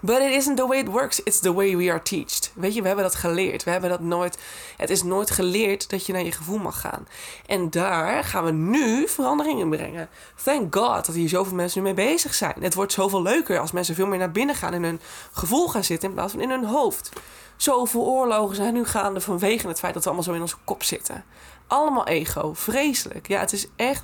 But 0.05 0.21
it 0.21 0.33
isn't 0.33 0.57
the 0.57 0.67
way 0.67 0.79
it 0.79 0.89
works, 0.89 1.23
it's 1.23 1.41
the 1.41 1.53
way 1.53 1.77
we 1.77 1.91
are 1.91 2.03
taught. 2.03 2.53
Weet 2.55 2.75
je, 2.75 2.81
we 2.81 2.87
hebben 2.87 3.05
dat 3.05 3.15
geleerd. 3.15 3.65
We 3.65 3.71
hebben 3.71 3.91
dat 3.91 4.01
nooit. 4.01 4.39
Het 4.77 4.91
is 4.91 5.03
nooit 5.03 5.31
geleerd 5.31 5.91
dat 5.91 6.07
je 6.07 6.13
naar 6.13 6.25
je 6.25 6.33
gevoel 6.33 6.59
mag 6.59 6.81
gaan. 6.81 7.09
En 7.47 7.71
daar 7.71 8.25
gaan 8.25 8.45
we 8.45 8.51
nu 8.51 9.09
veranderingen 9.09 9.71
brengen. 9.71 10.09
Thank 10.45 10.75
God 10.75 11.07
dat 11.07 11.15
hier 11.15 11.29
zoveel 11.29 11.55
mensen 11.55 11.83
nu 11.83 11.93
mee 11.93 12.07
bezig 12.07 12.35
zijn. 12.35 12.55
Het 12.61 12.75
wordt 12.75 12.93
zoveel 12.93 13.23
leuker 13.23 13.59
als 13.59 13.73
mensen 13.73 13.95
veel 13.95 14.07
meer 14.07 14.19
naar 14.19 14.33
binnen 14.33 14.55
gaan 14.55 14.73
en 14.73 14.83
hun 14.83 15.01
gevoel 15.33 15.69
gaan 15.69 15.85
zitten 15.85 16.09
in 16.09 16.15
plaats 16.15 16.33
van 16.33 16.41
in 16.41 16.51
hun 16.51 16.65
hoofd. 16.65 17.11
Zoveel 17.57 18.03
oorlogen 18.03 18.57
zijn 18.57 18.75
nu 18.75 18.85
gaande 18.85 19.21
vanwege 19.21 19.69
het 19.69 19.79
feit 19.79 19.95
dat 19.95 20.03
we 20.03 20.09
allemaal 20.09 20.29
zo 20.29 20.35
in 20.35 20.41
onze 20.41 20.57
kop 20.65 20.83
zitten. 20.83 21.25
Allemaal 21.67 22.07
ego, 22.07 22.53
vreselijk. 22.55 23.29
Ja, 23.29 23.41
het 23.41 23.53
is 23.53 23.67
echt. 23.77 24.03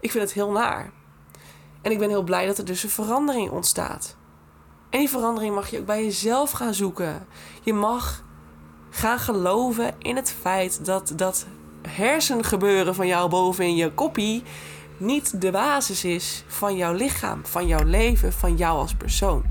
Ik 0.00 0.10
vind 0.10 0.24
het 0.24 0.32
heel 0.32 0.50
naar. 0.50 0.90
En 1.82 1.90
ik 1.90 1.98
ben 1.98 2.08
heel 2.08 2.22
blij 2.22 2.46
dat 2.46 2.58
er 2.58 2.64
dus 2.64 2.82
een 2.82 2.90
verandering 2.90 3.50
ontstaat. 3.50 4.18
En 4.90 4.98
die 4.98 5.08
verandering 5.08 5.54
mag 5.54 5.70
je 5.70 5.78
ook 5.78 5.86
bij 5.86 6.04
jezelf 6.04 6.50
gaan 6.50 6.74
zoeken. 6.74 7.26
Je 7.62 7.72
mag 7.72 8.22
gaan 8.90 9.18
geloven 9.18 9.94
in 9.98 10.16
het 10.16 10.34
feit 10.40 10.84
dat 10.84 11.12
dat 11.16 11.46
hersengebeuren 11.88 12.94
van 12.94 13.06
jou 13.06 13.28
boven 13.28 13.64
in 13.64 13.76
je 13.76 13.92
koppie 13.92 14.42
niet 14.96 15.40
de 15.40 15.50
basis 15.50 16.04
is 16.04 16.44
van 16.46 16.76
jouw 16.76 16.92
lichaam, 16.92 17.46
van 17.46 17.66
jouw 17.66 17.84
leven, 17.84 18.32
van 18.32 18.56
jou 18.56 18.78
als 18.78 18.94
persoon. 18.94 19.42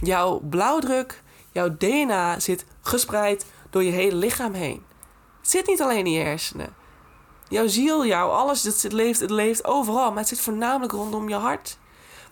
Jouw 0.00 0.38
blauwdruk, 0.38 1.22
jouw 1.52 1.76
DNA 1.76 2.40
zit 2.40 2.64
gespreid 2.80 3.46
door 3.70 3.82
je 3.82 3.90
hele 3.90 4.16
lichaam 4.16 4.52
heen. 4.52 4.82
Het 5.40 5.50
zit 5.50 5.66
niet 5.66 5.82
alleen 5.82 6.06
in 6.06 6.12
je 6.12 6.24
hersenen. 6.24 6.74
Jouw 7.48 7.66
ziel, 7.66 8.06
jouw 8.06 8.28
alles, 8.28 8.62
het 8.62 8.92
leeft, 8.92 9.20
het 9.20 9.30
leeft 9.30 9.64
overal, 9.64 10.08
maar 10.08 10.18
het 10.18 10.28
zit 10.28 10.40
voornamelijk 10.40 10.92
rondom 10.92 11.28
je 11.28 11.34
hart. 11.34 11.78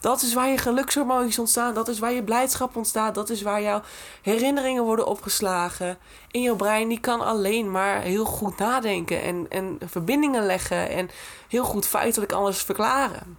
Dat 0.01 0.23
is 0.23 0.35
waar 0.35 0.49
je 0.49 0.59
gelukshormoons 0.59 1.39
ontstaan. 1.39 1.75
Dat 1.75 1.89
is 1.89 1.99
waar 1.99 2.13
je 2.13 2.23
blijdschap 2.23 2.77
ontstaat. 2.77 3.15
Dat 3.15 3.31
is 3.31 3.43
waar 3.43 3.63
jouw 3.63 3.83
herinneringen 4.23 4.85
worden 4.85 5.07
opgeslagen. 5.07 5.99
En 6.31 6.43
jouw 6.43 6.57
brein 6.57 6.89
die 6.89 7.01
kan 7.01 7.21
alleen 7.21 7.71
maar 7.71 8.01
heel 8.01 8.25
goed 8.25 8.59
nadenken 8.59 9.23
en, 9.23 9.47
en 9.49 9.79
verbindingen 9.85 10.47
leggen 10.47 10.89
en 10.91 11.11
heel 11.49 11.65
goed 11.65 11.87
feitelijk 11.87 12.33
alles 12.33 12.63
verklaren. 12.63 13.39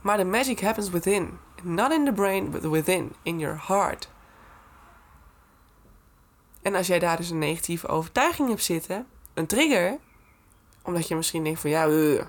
Maar 0.00 0.16
de 0.16 0.24
magic 0.24 0.60
happens 0.60 0.90
within. 0.90 1.38
Not 1.62 1.92
in 1.92 2.04
the 2.04 2.12
brain, 2.12 2.50
but 2.50 2.62
within, 2.62 3.12
in 3.22 3.38
your 3.38 3.62
heart. 3.66 4.08
En 6.62 6.74
als 6.74 6.86
jij 6.86 6.98
daar 6.98 7.16
dus 7.16 7.30
een 7.30 7.38
negatieve 7.38 7.86
overtuiging 7.86 8.48
hebt 8.48 8.62
zitten, 8.62 9.06
een 9.34 9.46
trigger, 9.46 9.98
omdat 10.82 11.08
je 11.08 11.16
misschien 11.16 11.44
denkt 11.44 11.60
van 11.60 11.70
ja, 11.70 11.86
uh, 11.86 12.22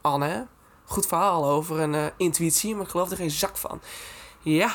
Anne, 0.00 0.46
goed 0.84 1.06
verhaal 1.06 1.44
over 1.44 1.80
een 1.80 1.94
uh, 1.94 2.06
intuïtie, 2.16 2.74
maar 2.74 2.84
ik 2.84 2.90
geloof 2.90 3.10
er 3.10 3.16
geen 3.16 3.30
zak 3.30 3.56
van. 3.56 3.80
Ja, 4.40 4.74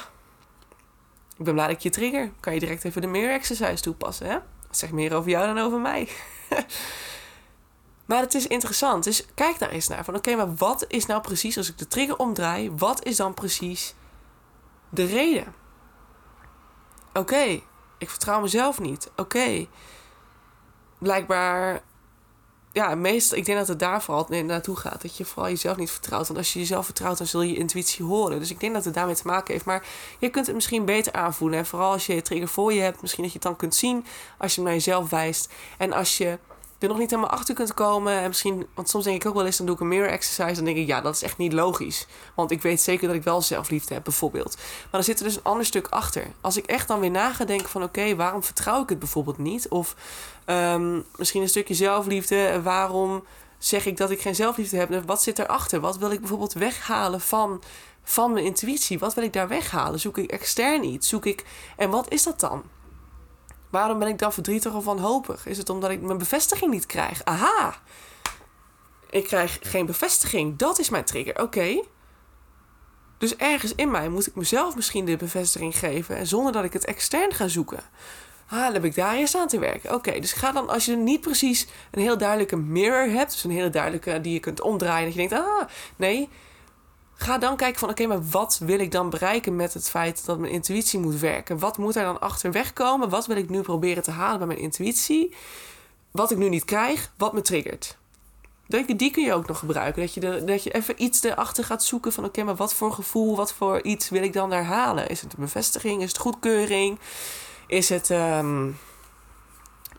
ik 1.38 1.44
ben 1.44 1.54
blij 1.54 1.68
dat 1.68 1.76
ik 1.76 1.82
je 1.82 1.90
trigger. 1.90 2.32
Kan 2.40 2.54
je 2.54 2.60
direct 2.60 2.84
even 2.84 3.02
de 3.02 3.08
mirror 3.08 3.34
exercise 3.34 3.82
toepassen, 3.82 4.28
hè? 4.28 4.38
Dat 4.68 4.78
zegt 4.78 4.92
meer 4.92 5.14
over 5.14 5.30
jou 5.30 5.48
dan 5.54 5.66
over 5.66 5.80
mij. 5.80 6.10
maar 8.06 8.20
het 8.20 8.34
is 8.34 8.48
interessant. 8.48 9.04
Dus 9.04 9.26
kijk 9.34 9.60
daar 9.60 9.70
eens 9.70 9.88
naar. 9.88 10.04
Van 10.04 10.16
oké, 10.16 10.36
maar 10.36 10.56
wat 10.56 10.86
is 10.88 11.06
nou 11.06 11.22
precies, 11.22 11.58
als 11.58 11.70
ik 11.70 11.78
de 11.78 11.88
trigger 11.88 12.18
omdraai, 12.18 12.72
wat 12.72 13.06
is 13.06 13.16
dan 13.16 13.34
precies 13.34 13.96
de 14.90 15.06
reden? 15.06 15.54
Oké, 17.14 17.62
ik 17.98 18.10
vertrouw 18.10 18.42
mezelf 18.42 18.80
niet. 18.80 19.12
Oké, 19.16 19.68
blijkbaar 20.98 21.82
ja, 22.78 22.96
meestal, 22.96 23.38
ik 23.38 23.46
denk 23.46 23.58
dat 23.58 23.68
het 23.68 23.80
daar 23.80 24.04
vooral 24.04 24.28
naartoe 24.30 24.76
gaat. 24.76 25.02
Dat 25.02 25.18
je 25.18 25.26
vooral 25.26 25.52
jezelf 25.52 25.78
niet 25.78 25.92
vertrouwt. 25.92 26.28
Want 26.28 26.40
als 26.40 26.54
je 26.54 26.60
jezelf 26.60 26.86
vertrouwt, 26.86 27.18
dan 27.18 27.28
zul 27.28 27.42
je 27.42 27.52
je 27.52 27.58
intuïtie 27.58 28.06
horen. 28.06 28.40
Dus 28.40 28.52
ik 28.52 28.60
denk 28.60 28.74
dat 28.74 28.86
het 28.86 28.94
daarmee 28.94 29.16
te 29.16 29.28
maken 29.28 29.54
heeft. 29.54 29.66
Maar 29.66 29.86
je 30.20 30.30
kunt 30.30 30.46
het 30.46 30.56
misschien 30.56 30.86
beter 30.86 31.14
aanvoelen. 31.14 31.60
En 31.60 31.66
vooral 31.66 31.92
als 31.92 32.06
je 32.06 32.16
je 32.16 32.22
trigger 32.22 32.48
voor 32.48 32.74
je 32.74 32.82
hebt, 32.82 33.02
misschien 33.02 33.24
dat 33.24 33.32
je 33.32 33.40
het 33.40 33.48
dan 33.48 33.58
kunt 33.58 33.76
zien 33.76 34.06
als 34.38 34.52
je 34.52 34.62
hem 34.62 34.70
naar 34.70 34.78
jezelf 34.78 35.10
wijst. 35.10 35.50
En 35.78 35.94
als 35.94 36.18
je 36.18 36.38
er 36.80 36.88
nog 36.88 36.98
niet 36.98 37.10
helemaal 37.10 37.32
achter 37.32 37.56
kunt 37.56 37.74
komen. 37.74 38.14
En 38.14 38.28
misschien, 38.28 38.68
want 38.74 38.90
soms 38.90 39.04
denk 39.04 39.22
ik 39.22 39.28
ook 39.28 39.36
wel 39.36 39.46
eens, 39.46 39.58
dan 39.58 39.66
doe 39.66 39.76
ik 39.76 39.82
een 39.82 39.88
mirror 39.88 40.10
exercise. 40.10 40.56
Dan 40.56 40.64
denk 40.64 40.78
ik, 40.78 40.88
ja, 40.88 41.02
dat 41.02 41.16
is 41.16 41.24
echt 41.24 41.38
niet 41.38 41.54
logisch. 41.54 42.08
Want 42.36 42.52
ik 42.52 42.62
weet 42.62 42.82
zeker 42.82 43.08
dat 43.08 43.16
ik 43.16 43.24
wel 43.24 43.42
zelfliefde 43.42 43.94
heb, 43.94 44.04
bijvoorbeeld. 44.04 44.56
Maar 44.56 44.88
dan 44.92 45.04
zit 45.04 45.20
er 45.20 45.26
dus 45.26 45.36
een 45.36 45.44
ander 45.44 45.66
stuk 45.66 45.88
achter. 45.88 46.28
Als 46.42 46.58
ik 46.58 46.66
echt 46.66 46.88
dan 46.88 47.00
weer 47.00 47.12
na 47.12 47.34
ga 47.34 47.46
denken 47.46 47.70
van, 47.70 47.84
oké, 47.84 48.16
waarom 48.16 48.44
vertrouw 48.44 48.84
ik 48.84 48.90
het 48.90 49.00
bijvoorbeeld 49.00 49.38
niet? 49.38 49.68
Of 49.68 49.96
um, 50.46 51.06
misschien 51.16 51.42
een 51.42 51.50
stukje 51.50 51.74
zelfliefde. 51.74 52.62
Waarom 52.62 53.24
zeg 53.58 53.86
ik 53.86 53.98
dat 53.98 54.12
ik 54.12 54.22
geen 54.22 54.36
zelfliefde 54.36 54.78
heb? 54.78 55.04
Wat 55.06 55.24
zit 55.24 55.40
erachter? 55.40 55.80
Wat 55.80 55.98
wil 55.98 56.12
ik 56.12 56.20
bijvoorbeeld 56.20 56.54
weghalen 56.54 57.22
van, 57.22 57.64
van 58.04 58.34
mijn 58.34 58.46
intuïtie? 58.46 59.00
Wat 59.00 59.14
wil 59.14 59.24
ik 59.24 59.34
daar 59.34 59.48
weghalen? 59.48 60.00
Zoek 60.00 60.18
ik 60.18 60.32
extern 60.32 60.84
iets? 60.84 61.08
Zoek 61.10 61.26
ik... 61.26 61.46
En 61.76 61.90
wat 61.90 62.12
is 62.12 62.24
dat 62.24 62.40
dan? 62.40 62.64
Waarom 63.70 64.00
ben 64.00 64.08
ik 64.08 64.20
dan 64.20 64.34
verdrietig 64.34 64.74
of 64.74 64.86
wanhopig? 64.86 65.46
Is 65.46 65.58
het 65.58 65.70
omdat 65.70 65.90
ik 65.90 66.02
mijn 66.02 66.18
bevestiging 66.18 66.72
niet 66.72 66.86
krijg? 66.86 67.24
Aha! 67.24 67.76
Ik 69.10 69.24
krijg 69.24 69.60
geen 69.62 69.86
bevestiging. 69.86 70.58
Dat 70.58 70.80
is 70.80 70.90
mijn 70.90 71.04
trigger. 71.04 71.42
Oké. 71.42 71.84
Dus 73.18 73.36
ergens 73.36 73.76
in 73.76 73.92
mij 73.92 74.10
moet 74.10 74.28
ik 74.28 74.36
mezelf 74.36 74.76
misschien 74.76 75.06
de 75.06 75.18
bevestiging 75.18 75.78
geven. 75.78 76.16
En 76.16 76.28
zonder 76.28 76.52
dat 76.52 76.64
ik 76.64 76.74
het 76.74 76.86
extern 76.86 77.34
ga 77.34 77.48
zoeken. 77.48 77.80
Ah, 78.50 78.64
dan 78.64 78.74
heb 78.74 78.84
ik 78.84 78.96
daar 78.96 79.16
eerst 79.16 79.36
aan 79.36 79.48
te 79.48 79.60
werken. 79.60 79.94
Oké, 79.94 80.20
dus 80.20 80.34
ga 80.34 80.52
dan 80.52 80.70
als 80.70 80.86
je 80.86 80.96
niet 80.96 81.22
precies 81.22 81.68
een 81.92 82.02
heel 82.02 82.18
duidelijke 82.18 82.56
mirror 82.56 83.10
hebt. 83.10 83.32
Dus 83.32 83.44
een 83.44 83.52
hele 83.52 83.70
duidelijke 83.70 84.22
die 84.22 84.34
je 84.34 84.40
kunt 84.40 84.62
omdraaien. 84.62 85.06
Dat 85.06 85.14
je 85.14 85.28
denkt, 85.28 85.46
ah, 85.46 85.68
nee 85.96 86.30
Ga 87.20 87.38
dan 87.38 87.56
kijken 87.56 87.80
van 87.80 87.90
oké, 87.90 88.06
maar 88.06 88.30
wat 88.30 88.60
wil 88.64 88.80
ik 88.80 88.92
dan 88.92 89.10
bereiken 89.10 89.56
met 89.56 89.74
het 89.74 89.90
feit 89.90 90.26
dat 90.26 90.40
mijn 90.40 90.52
intuïtie 90.52 91.00
moet 91.00 91.20
werken? 91.20 91.60
Wat 91.60 91.78
moet 91.78 91.96
er 91.96 92.04
dan 92.04 92.20
achterweg 92.20 92.74
komen? 92.74 93.10
Wat 93.10 93.26
wil 93.26 93.38
ik 93.38 93.50
nu 93.50 93.62
proberen 93.62 94.04
te 94.04 94.12
halen 94.12 94.38
bij 94.38 94.48
mijn 94.48 94.60
intuïtie? 94.60 95.36
Wat 96.12 96.32
ik 96.32 96.38
nu 96.38 96.50
niet 96.50 96.66
krijg, 96.66 97.12
wat 97.18 97.34
me 97.34 97.42
triggert. 97.42 97.98
Die 98.68 99.12
kun 99.12 99.24
je 99.24 99.34
ook 99.34 99.48
nog 99.48 99.60
gebruiken. 99.60 100.02
Dat 100.02 100.14
je, 100.14 100.44
dat 100.46 100.64
je 100.64 100.72
even 100.72 101.04
iets 101.04 101.24
erachter 101.24 101.64
gaat 101.64 101.84
zoeken 101.84 102.14
van 102.14 102.26
oké, 102.26 102.44
maar 102.44 102.56
wat 102.56 102.74
voor 102.74 102.94
gevoel, 102.94 103.36
wat 103.36 103.54
voor 103.54 103.82
iets 103.82 104.10
wil 104.10 104.24
ik 104.24 104.34
dan 104.34 104.50
daar 104.50 104.66
halen? 104.66 105.10
Is 105.10 105.22
het 105.22 105.34
een 105.34 105.44
bevestiging? 105.44 106.02
Is 106.02 106.08
het 106.08 106.18
goedkeuring? 106.18 107.00
Is 107.68 107.90
het, 107.90 108.10
um, 108.10 108.78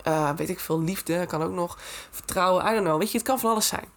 uh, 0.07 0.31
weet 0.37 0.49
ik 0.49 0.61
veel, 0.61 0.81
liefde? 0.81 1.27
Kan 1.27 1.43
ook 1.43 1.53
nog 1.53 1.79
vertrouwen. 2.11 2.65
I 2.67 2.71
don't 2.71 2.85
know. 2.85 2.99
Weet 2.99 3.11
je, 3.11 3.19
het 3.19 3.27
kan 3.27 3.39
van 3.39 3.51
alles 3.51 3.67
zijn. 3.67 3.89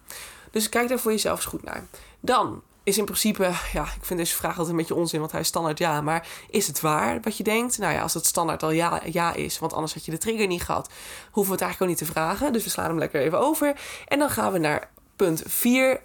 Dus 0.50 0.68
kijk 0.68 0.88
daar 0.88 0.98
voor 0.98 1.10
jezelf 1.10 1.36
eens 1.36 1.46
goed 1.46 1.62
naar. 1.62 1.86
Dan, 2.20 2.62
is 2.84 2.98
in 2.98 3.04
principe, 3.04 3.50
ja, 3.72 3.82
ik 3.82 4.04
vind 4.04 4.18
deze 4.18 4.34
vraag 4.34 4.50
altijd 4.50 4.68
een 4.68 4.76
beetje 4.76 4.94
onzin, 4.94 5.20
want 5.20 5.32
hij 5.32 5.40
is 5.40 5.46
standaard 5.46 5.78
ja. 5.78 6.00
Maar 6.00 6.26
is 6.50 6.66
het 6.66 6.80
waar 6.80 7.20
wat 7.20 7.36
je 7.36 7.44
denkt? 7.44 7.78
Nou 7.78 7.92
ja, 7.92 8.02
als 8.02 8.14
het 8.14 8.26
standaard 8.26 8.62
al 8.62 8.70
ja, 8.70 9.00
ja 9.04 9.34
is, 9.34 9.58
want 9.58 9.72
anders 9.72 9.94
had 9.94 10.04
je 10.04 10.10
de 10.10 10.18
trigger 10.18 10.46
niet 10.46 10.62
gehad, 10.62 10.90
hoeven 11.30 11.52
we 11.52 11.58
het 11.58 11.60
eigenlijk 11.60 11.82
ook 11.82 11.98
niet 11.98 12.08
te 12.08 12.12
vragen. 12.12 12.52
Dus 12.52 12.64
we 12.64 12.70
slaan 12.70 12.88
hem 12.88 12.98
lekker 12.98 13.20
even 13.20 13.38
over. 13.38 13.80
En 14.08 14.18
dan 14.18 14.30
gaan 14.30 14.52
we 14.52 14.58
naar 14.58 14.90
punt 15.16 15.42
4, 15.46 16.00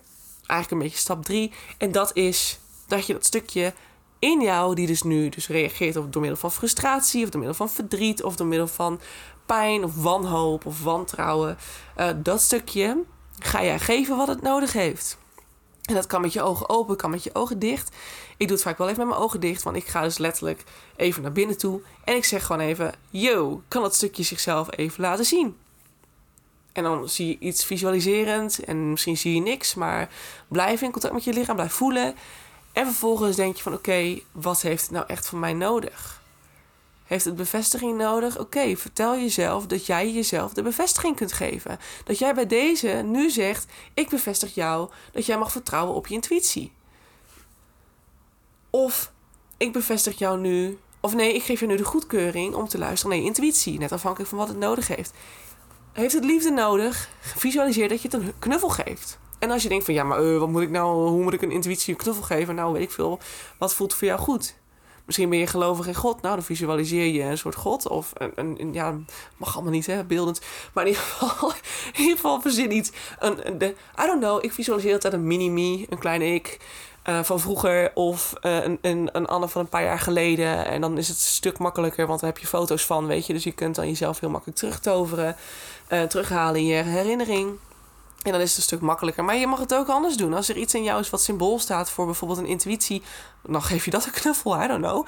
eigenlijk 0.47 0.71
een 0.71 0.77
beetje 0.77 0.97
stap 0.97 1.23
3. 1.23 1.51
En 1.77 1.91
dat 1.91 2.15
is 2.15 2.59
dat 2.87 3.05
je 3.05 3.13
dat 3.13 3.25
stukje 3.25 3.73
in 4.19 4.41
jou, 4.41 4.75
die 4.75 4.87
dus 4.87 5.03
nu 5.03 5.29
dus 5.29 5.47
reageert 5.47 5.95
op, 5.95 6.13
door 6.13 6.21
middel 6.21 6.39
van 6.39 6.51
frustratie, 6.51 7.23
of 7.23 7.29
door 7.29 7.39
middel 7.39 7.57
van 7.57 7.69
verdriet, 7.69 8.23
of 8.23 8.35
door 8.35 8.47
middel 8.47 8.67
van 8.67 8.99
pijn, 9.45 9.83
of 9.83 9.95
wanhoop, 9.95 10.65
of 10.65 10.83
wantrouwen, 10.83 11.57
uh, 11.97 12.09
dat 12.15 12.41
stukje 12.41 13.03
ga 13.39 13.63
jij 13.63 13.79
geven 13.79 14.17
wat 14.17 14.27
het 14.27 14.41
nodig 14.41 14.73
heeft. 14.73 15.17
En 15.88 15.93
dat 15.93 16.08
kan 16.08 16.21
met 16.21 16.34
je 16.34 16.41
ogen 16.41 16.69
open, 16.69 16.97
kan 16.97 17.10
met 17.10 17.23
je 17.23 17.30
ogen 17.34 17.60
dicht. 17.60 17.95
Ik 18.38 18.47
doe 18.47 18.56
het 18.56 18.65
vaak 18.65 18.78
wel 18.78 18.88
even 18.88 19.00
met 19.00 19.10
mijn 19.10 19.21
ogen 19.21 19.39
dicht, 19.39 19.63
want 19.63 19.76
ik 19.76 19.88
ga 19.88 20.02
dus 20.02 20.17
letterlijk 20.17 20.63
even 20.95 21.21
naar 21.21 21.32
binnen 21.32 21.58
toe. 21.58 21.82
En 22.04 22.15
ik 22.15 22.26
zeg 22.26 22.45
gewoon 22.45 22.62
even: 22.62 22.93
Yo, 23.10 23.62
kan 23.67 23.82
dat 23.82 23.95
stukje 23.95 24.23
zichzelf 24.23 24.78
even 24.78 25.02
laten 25.02 25.26
zien? 25.26 25.58
En 26.73 26.84
dan 26.84 27.10
zie 27.10 27.28
je 27.28 27.38
iets 27.39 27.65
visualiserend 27.65 28.63
en 28.63 28.89
misschien 28.91 29.17
zie 29.17 29.34
je 29.36 29.41
niks, 29.41 29.76
maar 29.76 30.10
blijf 30.47 30.82
in 30.82 30.91
contact 30.91 31.13
met 31.13 31.23
je 31.23 31.34
lichaam, 31.34 31.56
blijf 31.56 31.73
voelen. 31.73 32.15
En 32.73 32.86
vervolgens 32.86 33.36
denk 33.36 33.56
je 33.56 33.63
van: 33.63 33.73
Oké, 33.73 34.19
wat 34.32 34.62
heeft 34.62 34.82
het 34.82 34.91
nou 34.91 35.06
echt 35.08 35.28
van 35.28 35.39
mij 35.39 35.54
nodig? 35.54 36.21
Heeft 37.07 37.25
het 37.25 37.35
bevestiging 37.35 37.97
nodig? 37.97 38.39
Oké, 38.39 38.75
vertel 38.75 39.17
jezelf 39.17 39.65
dat 39.65 39.85
jij 39.85 40.11
jezelf 40.11 40.53
de 40.53 40.61
bevestiging 40.61 41.15
kunt 41.15 41.31
geven. 41.31 41.79
Dat 42.03 42.19
jij 42.19 42.33
bij 42.33 42.47
deze 42.47 42.87
nu 42.87 43.29
zegt: 43.29 43.65
Ik 43.93 44.09
bevestig 44.09 44.55
jou 44.55 44.89
dat 45.11 45.25
jij 45.25 45.37
mag 45.37 45.51
vertrouwen 45.51 45.95
op 45.95 46.07
je 46.07 46.13
intuïtie. 46.13 46.71
Of 48.69 49.11
ik 49.57 49.71
bevestig 49.71 50.17
jou 50.17 50.39
nu, 50.39 50.79
of 50.99 51.15
nee, 51.15 51.33
ik 51.33 51.43
geef 51.43 51.59
je 51.59 51.65
nu 51.65 51.75
de 51.75 51.83
goedkeuring 51.83 52.55
om 52.55 52.67
te 52.67 52.77
luisteren 52.77 53.15
naar 53.15 53.23
je 53.23 53.29
intuïtie, 53.29 53.79
net 53.79 53.91
afhankelijk 53.91 54.29
van 54.29 54.39
wat 54.39 54.47
het 54.47 54.57
nodig 54.57 54.87
heeft. 54.87 55.13
Heeft 55.93 56.13
het 56.13 56.25
liefde 56.25 56.51
nodig? 56.51 57.09
Visualiseer 57.19 57.89
dat 57.89 58.01
je 58.01 58.07
het 58.07 58.21
een 58.21 58.33
knuffel 58.39 58.69
geeft. 58.69 59.19
En 59.39 59.51
als 59.51 59.63
je 59.63 59.69
denkt 59.69 59.85
van 59.85 59.93
ja, 59.93 60.03
maar 60.03 60.23
uh, 60.23 60.39
wat 60.39 60.49
moet 60.49 60.61
ik 60.61 60.69
nou, 60.69 61.09
hoe 61.09 61.23
moet 61.23 61.33
ik 61.33 61.41
een 61.41 61.51
intuïtie 61.51 61.93
een 61.93 61.99
knuffel 61.99 62.23
geven? 62.23 62.55
Nou, 62.55 62.73
weet 62.73 62.81
ik 62.81 62.91
veel. 62.91 63.19
Wat 63.57 63.73
voelt 63.73 63.93
voor 63.93 64.07
jou 64.07 64.19
goed? 64.19 64.55
Misschien 65.07 65.29
ben 65.29 65.39
je 65.39 65.47
gelovig 65.47 65.87
in 65.87 65.95
God. 65.95 66.21
Nou, 66.21 66.35
dan 66.35 66.43
visualiseer 66.43 67.05
je 67.05 67.21
een 67.21 67.37
soort 67.37 67.55
God. 67.55 67.87
Of 67.87 68.13
een, 68.15 68.55
een, 68.59 68.73
ja, 68.73 68.95
mag 69.37 69.55
allemaal 69.55 69.71
niet, 69.71 69.85
hè, 69.85 70.03
beeldend. 70.03 70.41
Maar 70.73 70.83
in 70.83 70.89
ieder 70.89 71.03
geval, 71.05 71.51
in 71.93 72.01
ieder 72.01 72.15
geval 72.15 72.41
verzin 72.41 72.71
iets. 72.71 72.91
Een, 73.19 73.57
de, 73.57 73.75
I 74.03 74.05
don't 74.05 74.21
know, 74.21 74.43
ik 74.43 74.53
visualiseer 74.53 74.93
altijd 74.93 75.13
een 75.13 75.27
mini-me, 75.27 75.85
een 75.89 75.99
kleine 75.99 76.33
ik. 76.33 76.59
Uh, 77.05 77.23
van 77.23 77.39
vroeger 77.39 77.91
of 77.93 78.33
uh, 78.43 78.63
een, 78.63 78.77
een, 78.81 79.09
een 79.11 79.25
Anne 79.25 79.47
van 79.47 79.61
een 79.61 79.69
paar 79.69 79.83
jaar 79.83 79.99
geleden. 79.99 80.65
En 80.65 80.81
dan 80.81 80.97
is 80.97 81.07
het 81.07 81.17
een 81.17 81.23
stuk 81.23 81.57
makkelijker, 81.57 82.07
want 82.07 82.19
daar 82.19 82.29
heb 82.29 82.39
je 82.39 82.47
foto's 82.47 82.85
van, 82.85 83.07
weet 83.07 83.25
je. 83.25 83.33
Dus 83.33 83.43
je 83.43 83.51
kunt 83.51 83.75
dan 83.75 83.87
jezelf 83.87 84.19
heel 84.19 84.29
makkelijk 84.29 84.59
terugtoveren, 84.59 85.35
uh, 85.89 86.01
terughalen 86.01 86.59
in 86.59 86.65
je 86.65 86.83
herinnering. 86.83 87.57
En 88.27 88.33
dan 88.33 88.41
is 88.41 88.49
het 88.49 88.57
een 88.57 88.63
stuk 88.63 88.81
makkelijker. 88.81 89.23
Maar 89.23 89.35
je 89.35 89.47
mag 89.47 89.59
het 89.59 89.73
ook 89.73 89.87
anders 89.87 90.17
doen. 90.17 90.33
Als 90.33 90.49
er 90.49 90.57
iets 90.57 90.73
in 90.73 90.83
jou 90.83 90.99
is 90.99 91.09
wat 91.09 91.21
symbool 91.21 91.59
staat 91.59 91.89
voor 91.89 92.05
bijvoorbeeld 92.05 92.39
een 92.39 92.45
intuïtie, 92.45 93.01
dan 93.43 93.61
geef 93.61 93.85
je 93.85 93.91
dat 93.91 94.05
een 94.05 94.11
knuffel, 94.11 94.63
I 94.63 94.67
don't 94.67 94.81
know. 94.81 95.05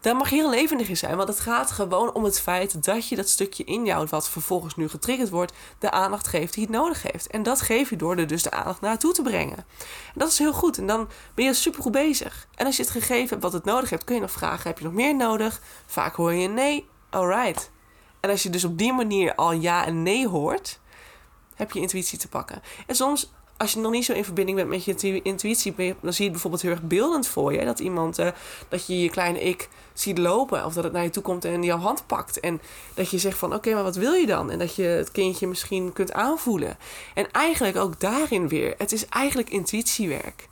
Daar 0.00 0.16
mag 0.16 0.30
je 0.30 0.36
heel 0.36 0.50
levendig 0.50 0.88
in 0.88 0.96
zijn. 0.96 1.16
Want 1.16 1.28
het 1.28 1.40
gaat 1.40 1.70
gewoon 1.70 2.12
om 2.12 2.24
het 2.24 2.40
feit 2.40 2.84
dat 2.84 3.08
je 3.08 3.16
dat 3.16 3.28
stukje 3.28 3.64
in 3.64 3.84
jou, 3.84 4.06
wat 4.10 4.28
vervolgens 4.28 4.76
nu 4.76 4.88
getriggerd 4.88 5.28
wordt, 5.28 5.52
de 5.78 5.90
aandacht 5.90 6.28
geeft 6.28 6.54
die 6.54 6.62
het 6.62 6.72
nodig 6.72 7.02
heeft. 7.02 7.26
En 7.26 7.42
dat 7.42 7.60
geef 7.60 7.90
je 7.90 7.96
door 7.96 8.16
er 8.16 8.26
dus 8.26 8.42
de 8.42 8.50
aandacht 8.50 8.80
naartoe 8.80 9.12
te 9.12 9.22
brengen. 9.22 9.56
En 9.56 10.14
dat 10.14 10.28
is 10.28 10.38
heel 10.38 10.52
goed. 10.52 10.78
En 10.78 10.86
dan 10.86 11.08
ben 11.34 11.44
je 11.44 11.54
supergoed 11.54 11.92
bezig. 11.92 12.46
En 12.54 12.66
als 12.66 12.76
je 12.76 12.82
het 12.82 12.90
gegeven 12.90 13.28
hebt 13.28 13.42
wat 13.42 13.52
het 13.52 13.64
nodig 13.64 13.90
heeft, 13.90 14.04
kun 14.04 14.14
je 14.14 14.20
nog 14.20 14.30
vragen: 14.30 14.68
heb 14.68 14.78
je 14.78 14.84
nog 14.84 14.92
meer 14.92 15.16
nodig? 15.16 15.60
Vaak 15.86 16.14
hoor 16.14 16.32
je 16.32 16.48
nee. 16.48 16.88
Alright. 17.10 17.70
En 18.20 18.30
als 18.30 18.42
je 18.42 18.50
dus 18.50 18.64
op 18.64 18.78
die 18.78 18.92
manier 18.92 19.34
al 19.34 19.52
ja 19.52 19.86
en 19.86 20.02
nee 20.02 20.28
hoort, 20.28 20.80
heb 21.58 21.72
je 21.72 21.80
intuïtie 21.80 22.18
te 22.18 22.28
pakken. 22.28 22.62
En 22.86 22.94
soms, 22.94 23.30
als 23.56 23.72
je 23.72 23.78
nog 23.78 23.92
niet 23.92 24.04
zo 24.04 24.12
in 24.12 24.24
verbinding 24.24 24.56
bent 24.56 24.68
met 24.68 24.84
je 24.84 25.22
intuïtie, 25.22 25.74
dan 25.76 26.12
zie 26.12 26.14
je 26.16 26.22
het 26.22 26.32
bijvoorbeeld 26.32 26.62
heel 26.62 26.70
erg 26.70 26.82
beeldend 26.82 27.26
voor 27.26 27.52
je. 27.52 27.64
Dat 27.64 27.78
iemand, 27.78 28.18
uh, 28.18 28.28
dat 28.68 28.86
je 28.86 29.00
je 29.00 29.10
kleine 29.10 29.40
ik 29.40 29.68
ziet 29.92 30.18
lopen. 30.18 30.64
Of 30.64 30.74
dat 30.74 30.84
het 30.84 30.92
naar 30.92 31.02
je 31.02 31.10
toe 31.10 31.22
komt 31.22 31.44
en 31.44 31.62
jouw 31.62 31.78
hand 31.78 32.06
pakt. 32.06 32.40
En 32.40 32.60
dat 32.94 33.10
je 33.10 33.18
zegt 33.18 33.38
van, 33.38 33.54
oké, 33.54 33.74
maar 33.74 33.82
wat 33.82 33.96
wil 33.96 34.12
je 34.12 34.26
dan? 34.26 34.50
En 34.50 34.58
dat 34.58 34.74
je 34.74 34.82
het 34.82 35.10
kindje 35.10 35.46
misschien 35.46 35.92
kunt 35.92 36.12
aanvoelen. 36.12 36.78
En 37.14 37.30
eigenlijk 37.30 37.76
ook 37.76 38.00
daarin 38.00 38.48
weer, 38.48 38.74
het 38.78 38.92
is 38.92 39.06
eigenlijk 39.06 39.50
intuïtiewerk. 39.50 40.48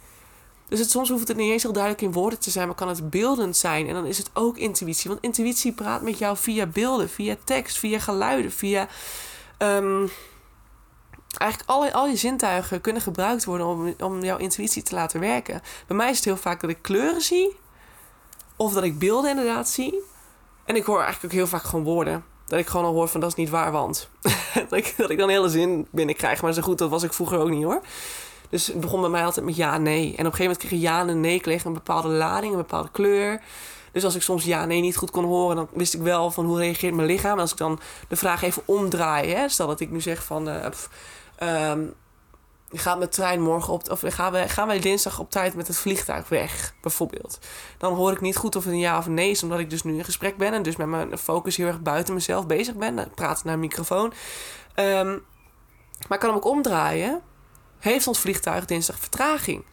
Dus 0.69 0.79
het, 0.79 0.90
soms 0.90 1.09
hoeft 1.09 1.29
het 1.29 1.37
niet 1.37 1.51
eens 1.51 1.62
heel 1.62 1.73
duidelijk 1.73 2.03
in 2.03 2.12
woorden 2.12 2.38
te 2.38 2.51
zijn, 2.51 2.66
maar 2.66 2.77
kan 2.77 2.88
het 2.88 3.11
beeldend 3.11 3.57
zijn. 3.57 3.88
En 3.88 3.95
dan 3.95 4.07
is 4.07 4.19
het 4.19 4.31
ook 4.33 4.57
intuïtie. 4.57 5.11
Want 5.11 5.23
intuïtie 5.23 5.73
praat 5.73 6.03
met 6.03 6.19
jou 6.19 6.37
via 6.37 6.66
beelden, 6.66 7.09
via 7.09 7.37
tekst, 7.45 7.79
via 7.79 7.99
geluiden, 7.99 8.53
via. 8.53 8.88
Um, 9.59 10.11
eigenlijk 11.38 11.70
al, 11.70 11.90
al 11.90 12.07
je 12.07 12.16
zintuigen 12.16 12.81
kunnen 12.81 13.03
gebruikt 13.03 13.44
worden 13.44 13.66
om, 13.66 13.94
om 14.01 14.25
jouw 14.25 14.37
intuïtie 14.37 14.83
te 14.83 14.94
laten 14.94 15.20
werken. 15.20 15.62
Bij 15.87 15.96
mij 15.96 16.11
is 16.11 16.16
het 16.16 16.25
heel 16.25 16.37
vaak 16.37 16.61
dat 16.61 16.70
ik 16.70 16.83
kleuren 16.83 17.20
zie. 17.20 17.57
Of 18.57 18.72
dat 18.72 18.83
ik 18.83 18.99
beelden 18.99 19.31
inderdaad 19.31 19.68
zie. 19.68 20.03
En 20.64 20.77
ik 20.77 20.85
hoor 20.85 21.01
eigenlijk 21.01 21.25
ook 21.25 21.38
heel 21.38 21.46
vaak 21.46 21.62
gewoon 21.62 21.85
woorden. 21.85 22.25
Dat 22.46 22.59
ik 22.59 22.66
gewoon 22.66 22.87
al 22.87 22.92
hoor 22.92 23.09
van 23.09 23.20
dat 23.20 23.31
is 23.31 23.37
niet 23.37 23.51
waar, 23.51 23.72
want. 23.72 24.09
dat, 24.68 25.11
ik, 25.11 25.18
dan 25.18 25.29
hele 25.29 25.49
zin 25.49 25.87
binnenkrijg. 25.90 26.42
Maar 26.42 26.53
zo 26.53 26.62
goed, 26.62 26.79
dat 26.79 26.90
was 26.90 27.03
ik 27.03 27.12
vroeger 27.12 27.38
ook 27.38 27.51
niet 27.51 27.64
hoor. 27.64 27.81
Dus 28.49 28.66
het 28.66 28.81
begon 28.81 29.01
bij 29.01 29.11
mij 29.11 29.25
altijd 29.25 29.46
met 29.46 29.57
ja, 29.57 29.79
nee. 29.79 30.03
En 30.03 30.12
op 30.12 30.18
een 30.18 30.25
gegeven 30.25 30.42
moment 30.42 30.59
kreeg 30.59 30.70
je 30.70 30.81
ja 30.81 31.07
en 31.07 31.20
nee 31.20 31.40
kreeg 31.40 31.64
een 31.64 31.72
bepaalde 31.72 32.09
lading, 32.09 32.53
een 32.53 32.59
bepaalde 32.59 32.90
kleur. 32.92 33.42
Dus 33.92 34.05
als 34.05 34.14
ik 34.14 34.22
soms 34.22 34.44
ja, 34.44 34.64
nee 34.64 34.81
niet 34.81 34.96
goed 34.96 35.11
kon 35.11 35.25
horen, 35.25 35.57
dan 35.57 35.68
wist 35.72 35.94
ik 35.94 36.01
wel 36.01 36.31
van 36.31 36.44
hoe 36.44 36.59
reageert 36.59 36.94
mijn 36.94 37.09
lichaam. 37.09 37.33
En 37.33 37.40
als 37.40 37.53
ik 37.53 37.57
dan 37.57 37.81
de 38.09 38.16
vraag 38.16 38.42
even 38.42 38.62
omdraai, 38.64 39.35
hè, 39.35 39.49
stel 39.49 39.66
dat 39.66 39.81
ik 39.81 39.90
nu 39.90 40.01
zeg 40.01 40.25
van. 40.25 40.49
Uh, 40.49 40.66
Um, 41.42 41.94
gaat 42.70 42.99
mijn 42.99 43.11
trein 43.11 43.40
morgen 43.40 43.72
op, 43.72 43.90
of 43.90 44.03
gaan, 44.05 44.33
we, 44.33 44.49
gaan 44.49 44.66
wij 44.66 44.81
dinsdag 44.81 45.18
op 45.18 45.31
tijd 45.31 45.55
met 45.55 45.66
het 45.66 45.77
vliegtuig 45.77 46.29
weg, 46.29 46.75
bijvoorbeeld. 46.81 47.38
Dan 47.79 47.94
hoor 47.94 48.12
ik 48.12 48.20
niet 48.20 48.37
goed 48.37 48.57
of 48.57 48.64
het 48.64 48.72
een 48.72 48.79
ja 48.79 48.99
of 48.99 49.07
nee 49.07 49.31
is, 49.31 49.42
omdat 49.42 49.59
ik 49.59 49.70
dus 49.70 49.83
nu 49.83 49.96
in 49.96 50.05
gesprek 50.05 50.37
ben 50.37 50.53
en 50.53 50.62
dus 50.62 50.77
met 50.77 50.87
mijn 50.87 51.18
focus 51.18 51.57
heel 51.57 51.66
erg 51.66 51.81
buiten 51.81 52.14
mezelf 52.14 52.46
bezig 52.46 52.75
ben. 52.75 52.99
Ik 52.99 53.14
praat 53.14 53.44
naar 53.44 53.55
een 53.55 53.61
microfoon. 53.61 54.12
Um, 54.77 55.25
maar 56.09 56.18
ik 56.18 56.18
kan 56.18 56.29
hem 56.29 56.38
ook 56.38 56.44
omdraaien. 56.44 57.22
Heeft 57.79 58.07
ons 58.07 58.18
vliegtuig 58.18 58.64
dinsdag 58.64 58.99
vertraging? 58.99 59.64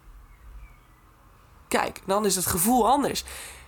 Kijk, 1.67 2.01
dan 2.05 2.25
is 2.25 2.35
het 2.35 2.45
gevoel 2.45 2.87
anders. 2.87 3.23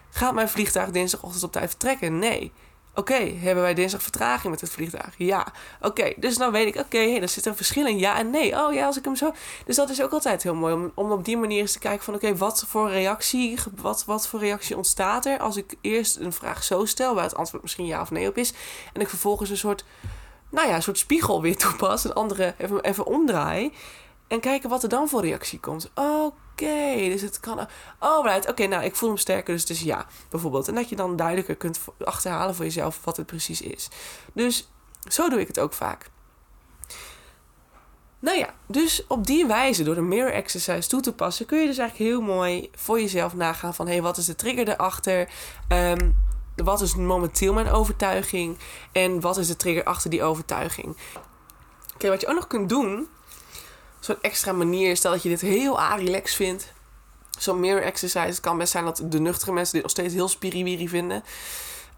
Gaat 0.10 0.34
mijn 0.34 0.50
vliegtuig 0.50 0.92
dinsdagochtend 0.92 1.44
op 1.44 1.52
tijd 1.52 1.70
vertrekken? 1.70 2.20
Nee. 2.20 2.54
Oké, 2.96 3.14
hebben 3.14 3.64
wij 3.64 3.74
dinsdag 3.74 4.02
vertraging 4.02 4.52
met 4.52 4.62
het 4.62 4.70
vliegtuig? 4.70 5.14
Ja. 5.18 5.48
Oké, 5.82 6.14
dus 6.18 6.38
dan 6.38 6.52
weet 6.52 6.68
ik, 6.68 6.76
oké, 6.76 6.86
okay, 6.86 7.20
dan 7.20 7.30
zit 7.30 7.44
er 7.44 7.52
een 7.52 7.58
verschil 7.58 7.88
in 7.88 7.98
ja 7.98 8.18
en 8.18 8.30
nee. 8.30 8.66
Oh 8.66 8.74
ja, 8.74 8.86
als 8.86 8.98
ik 8.98 9.04
hem 9.04 9.16
zo. 9.16 9.34
Dus 9.66 9.76
dat 9.76 9.90
is 9.90 10.02
ook 10.02 10.12
altijd 10.12 10.44
heel 10.44 10.56
mooi 10.56 10.74
om, 10.74 10.92
om 10.96 11.12
op 11.12 11.26
die 11.26 11.38
manier 11.38 11.60
eens 11.60 11.72
te 11.72 11.80
kijken 11.80 12.04
van, 12.04 12.14
oké, 12.14 12.36
wat 12.36 12.66
voor 12.68 12.90
reactie, 12.90 13.58
wat, 13.82 14.06
wat 14.06 14.28
voor 14.28 14.40
reactie 14.40 14.78
ontstaat 14.78 15.26
er 15.26 15.40
als 15.40 15.58
ik 15.58 15.76
eerst 15.82 16.16
een 16.16 16.34
vraag 16.34 16.64
zo 16.64 16.86
stel, 16.86 17.16
waar 17.16 17.24
het 17.24 17.36
antwoord 17.36 17.64
misschien 17.64 17.86
ja 17.86 18.02
of 18.02 18.12
nee 18.12 18.28
op 18.28 18.38
is, 18.38 18.54
en 18.94 19.02
ik 19.02 19.10
vervolgens 19.10 19.50
een 19.50 19.58
soort, 19.58 19.86
nou 20.50 20.68
ja, 20.68 20.76
een 20.76 20.84
soort 20.84 20.98
spiegel 20.98 21.42
weer 21.42 21.58
toepas, 21.58 22.04
een 22.04 22.14
andere 22.14 22.54
even, 22.58 22.82
even 22.82 23.06
omdraai. 23.06 23.72
En 24.28 24.40
kijken 24.40 24.70
wat 24.70 24.84
er 24.84 24.90
dan 24.90 25.10
voor 25.10 25.22
reactie 25.22 25.60
komt. 25.60 25.92
Oké, 25.96 26.96
dus 26.96 27.22
het 27.22 27.40
kan. 27.40 27.68
Oh, 28.00 28.26
right. 28.26 28.50
Oké, 28.50 28.68
nou, 28.68 28.84
ik 28.84 28.96
voel 28.96 29.10
hem 29.10 29.18
sterker, 29.18 29.54
dus 29.54 29.66
is 29.66 29.82
ja, 29.82 30.06
bijvoorbeeld. 30.30 30.68
En 30.68 30.76
dat 30.76 30.90
je 30.90 30.96
dan 30.96 31.16
duidelijker 31.16 31.56
kunt 31.56 31.80
achterhalen 32.04 32.56
voor 32.56 32.66
jezelf 32.66 33.00
wat 33.04 33.18
het 33.18 33.26
precies 33.26 33.62
is. 33.62 33.90
Dus 34.34 34.70
zo 35.10 35.30
doe 35.30 35.40
ik 35.40 35.48
het 35.48 35.60
ook 35.60 35.74
vaak. 35.74 36.10
Nou 38.20 38.38
ja, 38.38 38.54
dus 38.66 39.08
op 39.08 39.28
die 39.28 39.46
wijze, 39.46 39.84
door 39.84 39.96
de 39.96 40.02
mirror 40.02 40.32
exercise 40.32 40.90
toe 40.90 41.02
te 41.02 41.14
passen, 41.14 41.46
kun 41.46 41.60
je 41.60 41.68
dus 41.68 41.78
eigenlijk 41.78 42.10
heel 42.10 42.22
mooi 42.22 42.70
voor 42.76 43.00
jezelf 43.00 43.34
nagaan 43.34 43.74
van 43.74 43.86
hé, 43.86 43.92
hey, 43.92 44.02
wat 44.02 44.18
is 44.18 44.26
de 44.26 44.36
trigger 44.36 44.70
erachter? 44.70 45.30
Um, 45.70 46.16
wat 46.56 46.82
is 46.82 46.96
momenteel 46.96 47.54
mijn 47.54 47.70
overtuiging? 47.70 48.58
En 48.92 49.20
wat 49.20 49.38
is 49.38 49.48
de 49.48 49.56
trigger 49.56 49.84
achter 49.84 50.10
die 50.10 50.24
overtuiging? 50.24 50.98
Oké, 51.94 52.10
wat 52.10 52.22
je 52.22 52.28
ook 52.28 52.36
nog 52.36 52.48
kunt 52.48 52.70
doen, 52.70 53.08
zo'n 54.06 54.22
extra 54.22 54.52
manier. 54.52 54.98
Stel 54.98 55.12
dat 55.12 55.24
je 55.24 55.30
dit 55.30 55.42
heel 55.42 55.80
relax 55.96 56.36
vindt. 56.36 56.74
Zo'n 57.38 57.60
mirror 57.60 57.84
exercise. 57.84 58.26
Het 58.26 58.40
kan 58.40 58.58
best 58.58 58.72
zijn 58.72 58.86
dat 58.86 59.02
de 59.04 59.20
nuchtere 59.20 59.52
mensen 59.52 59.74
dit 59.74 59.82
nog 59.82 59.92
steeds 59.92 60.14
heel 60.14 60.28
spiriwiri 60.28 60.90
vinden. 60.90 61.24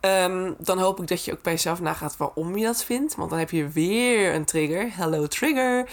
Um, 0.02 0.56
dan 0.60 0.80
hoop 0.80 1.02
ik 1.02 1.08
dat 1.08 1.26
je 1.26 1.32
ook 1.32 1.42
bij 1.42 1.54
jezelf 1.54 1.80
nagaat 1.80 2.18
waarom 2.18 2.58
je 2.58 2.66
dat 2.66 2.84
vindt. 2.84 3.16
Want 3.16 3.30
dan 3.30 3.40
heb 3.40 3.52
je 3.52 3.68
weer 3.68 4.34
een 4.34 4.46
trigger. 4.46 4.90
Hello 4.96 5.28
trigger. 5.28 5.90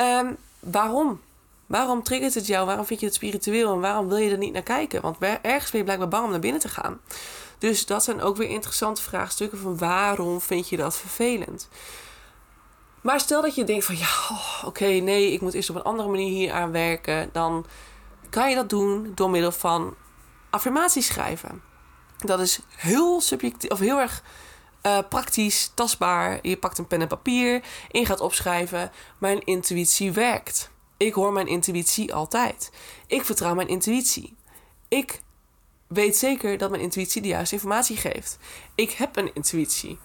Um, 0.00 0.36
waarom? 0.60 1.20
Waarom 1.66 2.02
triggert 2.02 2.34
het 2.34 2.46
jou? 2.46 2.66
Waarom 2.66 2.86
vind 2.86 3.00
je 3.00 3.06
het 3.06 3.14
spiritueel? 3.14 3.72
En 3.72 3.80
waarom 3.80 4.08
wil 4.08 4.16
je 4.16 4.30
er 4.30 4.38
niet 4.38 4.52
naar 4.52 4.62
kijken? 4.62 5.02
Want 5.02 5.16
ergens 5.42 5.70
ben 5.70 5.78
je 5.78 5.84
blijkbaar 5.84 6.08
bang 6.08 6.24
om 6.24 6.30
naar 6.30 6.40
binnen 6.40 6.60
te 6.60 6.68
gaan. 6.68 7.00
Dus 7.58 7.86
dat 7.86 8.04
zijn 8.04 8.20
ook 8.22 8.36
weer 8.36 8.48
interessante 8.48 9.02
vraagstukken 9.02 9.58
van 9.58 9.78
waarom 9.78 10.40
vind 10.40 10.68
je 10.68 10.76
dat 10.76 10.96
vervelend? 10.96 11.68
Maar 13.00 13.20
stel 13.20 13.42
dat 13.42 13.54
je 13.54 13.64
denkt 13.64 13.84
van 13.84 13.96
ja, 13.96 14.06
oh, 14.30 14.62
oké, 14.64 14.86
nee, 14.86 15.32
ik 15.32 15.40
moet 15.40 15.54
eerst 15.54 15.70
op 15.70 15.76
een 15.76 15.82
andere 15.82 16.08
manier 16.08 16.28
hier 16.28 16.52
aan 16.52 16.70
werken. 16.70 17.28
Dan 17.32 17.66
kan 18.30 18.48
je 18.48 18.54
dat 18.54 18.68
doen 18.68 19.12
door 19.14 19.30
middel 19.30 19.52
van 19.52 19.94
affirmaties 20.50 21.06
schrijven. 21.06 21.62
Dat 22.18 22.40
is 22.40 22.60
heel 22.76 23.20
subjectief 23.20 23.70
of 23.70 23.78
heel 23.78 23.98
erg 23.98 24.22
uh, 24.82 24.98
praktisch, 25.08 25.70
tastbaar. 25.74 26.38
Je 26.42 26.56
pakt 26.56 26.78
een 26.78 26.86
pen 26.86 27.00
en 27.00 27.08
papier 27.08 27.62
en 27.90 28.06
gaat 28.06 28.20
opschrijven. 28.20 28.90
Mijn 29.18 29.40
intuïtie 29.44 30.12
werkt. 30.12 30.70
Ik 30.96 31.12
hoor 31.12 31.32
mijn 31.32 31.46
intuïtie 31.46 32.14
altijd. 32.14 32.70
Ik 33.06 33.24
vertrouw 33.24 33.54
mijn 33.54 33.68
intuïtie. 33.68 34.36
Ik 34.88 35.20
weet 35.86 36.16
zeker 36.16 36.58
dat 36.58 36.70
mijn 36.70 36.82
intuïtie 36.82 37.22
de 37.22 37.28
juiste 37.28 37.54
informatie 37.54 37.96
geeft. 37.96 38.38
Ik 38.74 38.90
heb 38.90 39.16
een 39.16 39.34
intuïtie. 39.34 39.98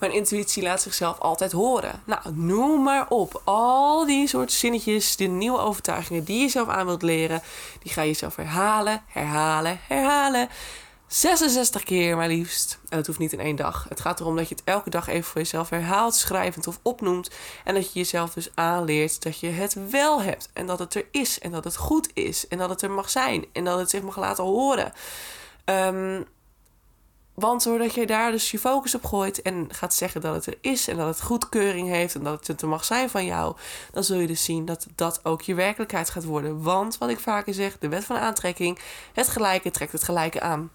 Mijn 0.00 0.12
intuïtie 0.12 0.62
laat 0.62 0.82
zichzelf 0.82 1.18
altijd 1.18 1.52
horen. 1.52 2.02
Nou, 2.04 2.20
noem 2.34 2.82
maar 2.82 3.08
op. 3.08 3.42
Al 3.44 4.06
die 4.06 4.28
soort 4.28 4.52
zinnetjes, 4.52 5.16
die 5.16 5.28
nieuwe 5.28 5.58
overtuigingen 5.58 6.24
die 6.24 6.40
je 6.40 6.48
zelf 6.48 6.68
aan 6.68 6.86
wilt 6.86 7.02
leren, 7.02 7.42
die 7.82 7.92
ga 7.92 8.02
je 8.02 8.12
zelf 8.12 8.36
herhalen, 8.36 9.02
herhalen, 9.06 9.80
herhalen. 9.88 10.48
66 11.06 11.82
keer 11.82 12.16
maar 12.16 12.28
liefst. 12.28 12.78
En 12.88 12.96
dat 12.96 13.06
hoeft 13.06 13.18
niet 13.18 13.32
in 13.32 13.40
één 13.40 13.56
dag. 13.56 13.86
Het 13.88 14.00
gaat 14.00 14.20
erom 14.20 14.36
dat 14.36 14.48
je 14.48 14.54
het 14.54 14.64
elke 14.64 14.90
dag 14.90 15.08
even 15.08 15.24
voor 15.24 15.40
jezelf 15.40 15.70
herhaalt, 15.70 16.14
schrijvend 16.14 16.66
of 16.66 16.78
opnoemt. 16.82 17.30
En 17.64 17.74
dat 17.74 17.92
je 17.92 17.98
jezelf 17.98 18.32
dus 18.32 18.50
aanleert 18.54 19.22
dat 19.22 19.40
je 19.40 19.48
het 19.48 19.90
wel 19.90 20.22
hebt. 20.22 20.50
En 20.52 20.66
dat 20.66 20.78
het 20.78 20.94
er 20.94 21.06
is. 21.10 21.38
En 21.38 21.50
dat 21.50 21.64
het 21.64 21.76
goed 21.76 22.10
is. 22.14 22.48
En 22.48 22.58
dat 22.58 22.70
het 22.70 22.82
er 22.82 22.90
mag 22.90 23.10
zijn. 23.10 23.44
En 23.52 23.64
dat 23.64 23.78
het 23.78 23.90
zich 23.90 24.02
mag 24.02 24.16
laten 24.16 24.44
horen. 24.44 24.92
Um, 25.64 26.26
Want 27.40 27.64
doordat 27.64 27.94
jij 27.94 28.06
daar 28.06 28.30
dus 28.30 28.50
je 28.50 28.58
focus 28.58 28.94
op 28.94 29.04
gooit 29.04 29.42
en 29.42 29.68
gaat 29.74 29.94
zeggen 29.94 30.20
dat 30.20 30.34
het 30.34 30.46
er 30.46 30.58
is 30.60 30.88
en 30.88 30.96
dat 30.96 31.06
het 31.06 31.22
goedkeuring 31.22 31.88
heeft 31.88 32.14
en 32.14 32.22
dat 32.22 32.46
het 32.46 32.62
er 32.62 32.68
mag 32.68 32.84
zijn 32.84 33.10
van 33.10 33.24
jou, 33.24 33.56
dan 33.92 34.04
zul 34.04 34.18
je 34.18 34.26
dus 34.26 34.44
zien 34.44 34.64
dat 34.64 34.86
dat 34.94 35.20
ook 35.24 35.42
je 35.42 35.54
werkelijkheid 35.54 36.10
gaat 36.10 36.24
worden. 36.24 36.62
Want 36.62 36.98
wat 36.98 37.08
ik 37.08 37.18
vaker 37.18 37.54
zeg, 37.54 37.78
de 37.78 37.88
wet 37.88 38.04
van 38.04 38.16
aantrekking, 38.16 38.78
het 39.12 39.28
gelijke 39.28 39.70
trekt 39.70 39.92
het 39.92 40.02
gelijke 40.02 40.40
aan. 40.40 40.70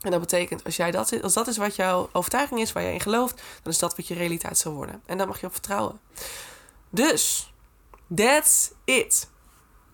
En 0.00 0.10
dat 0.10 0.20
betekent, 0.20 0.64
als, 0.64 0.76
jij 0.76 0.90
dat, 0.90 1.22
als 1.22 1.34
dat 1.34 1.46
is 1.46 1.56
wat 1.56 1.76
jouw 1.76 2.08
overtuiging 2.12 2.60
is, 2.60 2.72
waar 2.72 2.82
jij 2.82 2.92
in 2.92 3.00
gelooft, 3.00 3.42
dan 3.62 3.72
is 3.72 3.78
dat 3.78 3.96
wat 3.96 4.06
je 4.06 4.14
realiteit 4.14 4.58
zal 4.58 4.72
worden. 4.72 5.02
En 5.06 5.18
daar 5.18 5.26
mag 5.26 5.40
je 5.40 5.46
op 5.46 5.52
vertrouwen. 5.52 6.00
Dus, 6.90 7.52
that's 8.14 8.70
it. 8.84 9.28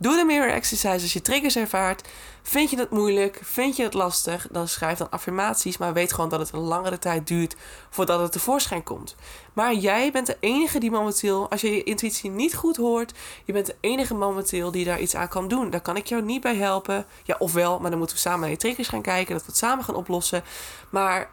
Doe 0.02 0.16
de 0.16 0.24
mirror 0.24 0.50
exercise 0.50 1.02
als 1.02 1.12
je 1.12 1.20
triggers 1.20 1.56
ervaart. 1.56 2.08
Vind 2.42 2.70
je 2.70 2.76
het 2.76 2.90
moeilijk? 2.90 3.40
Vind 3.42 3.76
je 3.76 3.82
het 3.82 3.94
lastig? 3.94 4.46
Dan 4.50 4.68
schrijf 4.68 4.98
dan 4.98 5.10
affirmaties, 5.10 5.78
maar 5.78 5.92
weet 5.92 6.12
gewoon 6.12 6.30
dat 6.30 6.40
het 6.40 6.52
een 6.52 6.60
langere 6.60 6.98
tijd 6.98 7.26
duurt 7.26 7.56
voordat 7.90 8.20
het 8.20 8.32
tevoorschijn 8.32 8.82
komt. 8.82 9.16
Maar 9.52 9.74
jij 9.74 10.12
bent 10.12 10.26
de 10.26 10.36
enige 10.40 10.78
die 10.78 10.90
momenteel, 10.90 11.50
als 11.50 11.60
je 11.60 11.70
je 11.70 11.82
intuïtie 11.82 12.30
niet 12.30 12.54
goed 12.54 12.76
hoort, 12.76 13.12
je 13.44 13.52
bent 13.52 13.66
de 13.66 13.76
enige 13.80 14.14
momenteel 14.14 14.70
die 14.70 14.84
daar 14.84 15.00
iets 15.00 15.14
aan 15.14 15.28
kan 15.28 15.48
doen. 15.48 15.70
Daar 15.70 15.80
kan 15.80 15.96
ik 15.96 16.06
jou 16.06 16.22
niet 16.22 16.42
bij 16.42 16.56
helpen. 16.56 17.06
Ja, 17.22 17.36
ofwel, 17.38 17.78
maar 17.78 17.90
dan 17.90 17.98
moeten 17.98 18.16
we 18.16 18.22
samen 18.22 18.40
naar 18.40 18.50
je 18.50 18.56
triggers 18.56 18.88
gaan 18.88 19.02
kijken, 19.02 19.32
dat 19.32 19.42
we 19.42 19.48
het 19.48 19.56
samen 19.56 19.84
gaan 19.84 19.94
oplossen. 19.94 20.44
Maar 20.90 21.30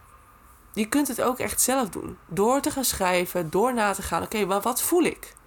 je 0.73 0.85
kunt 0.85 1.07
het 1.07 1.21
ook 1.21 1.39
echt 1.39 1.61
zelf 1.61 1.89
doen. 1.89 2.17
Door 2.27 2.61
te 2.61 2.71
gaan 2.71 2.85
schrijven, 2.85 3.49
door 3.49 3.73
na 3.73 3.93
te 3.93 4.01
gaan. 4.01 4.23
Oké, 4.23 4.45
maar 4.45 4.61
wat 4.61 4.81
voel 4.81 5.03
ik? 5.03 5.37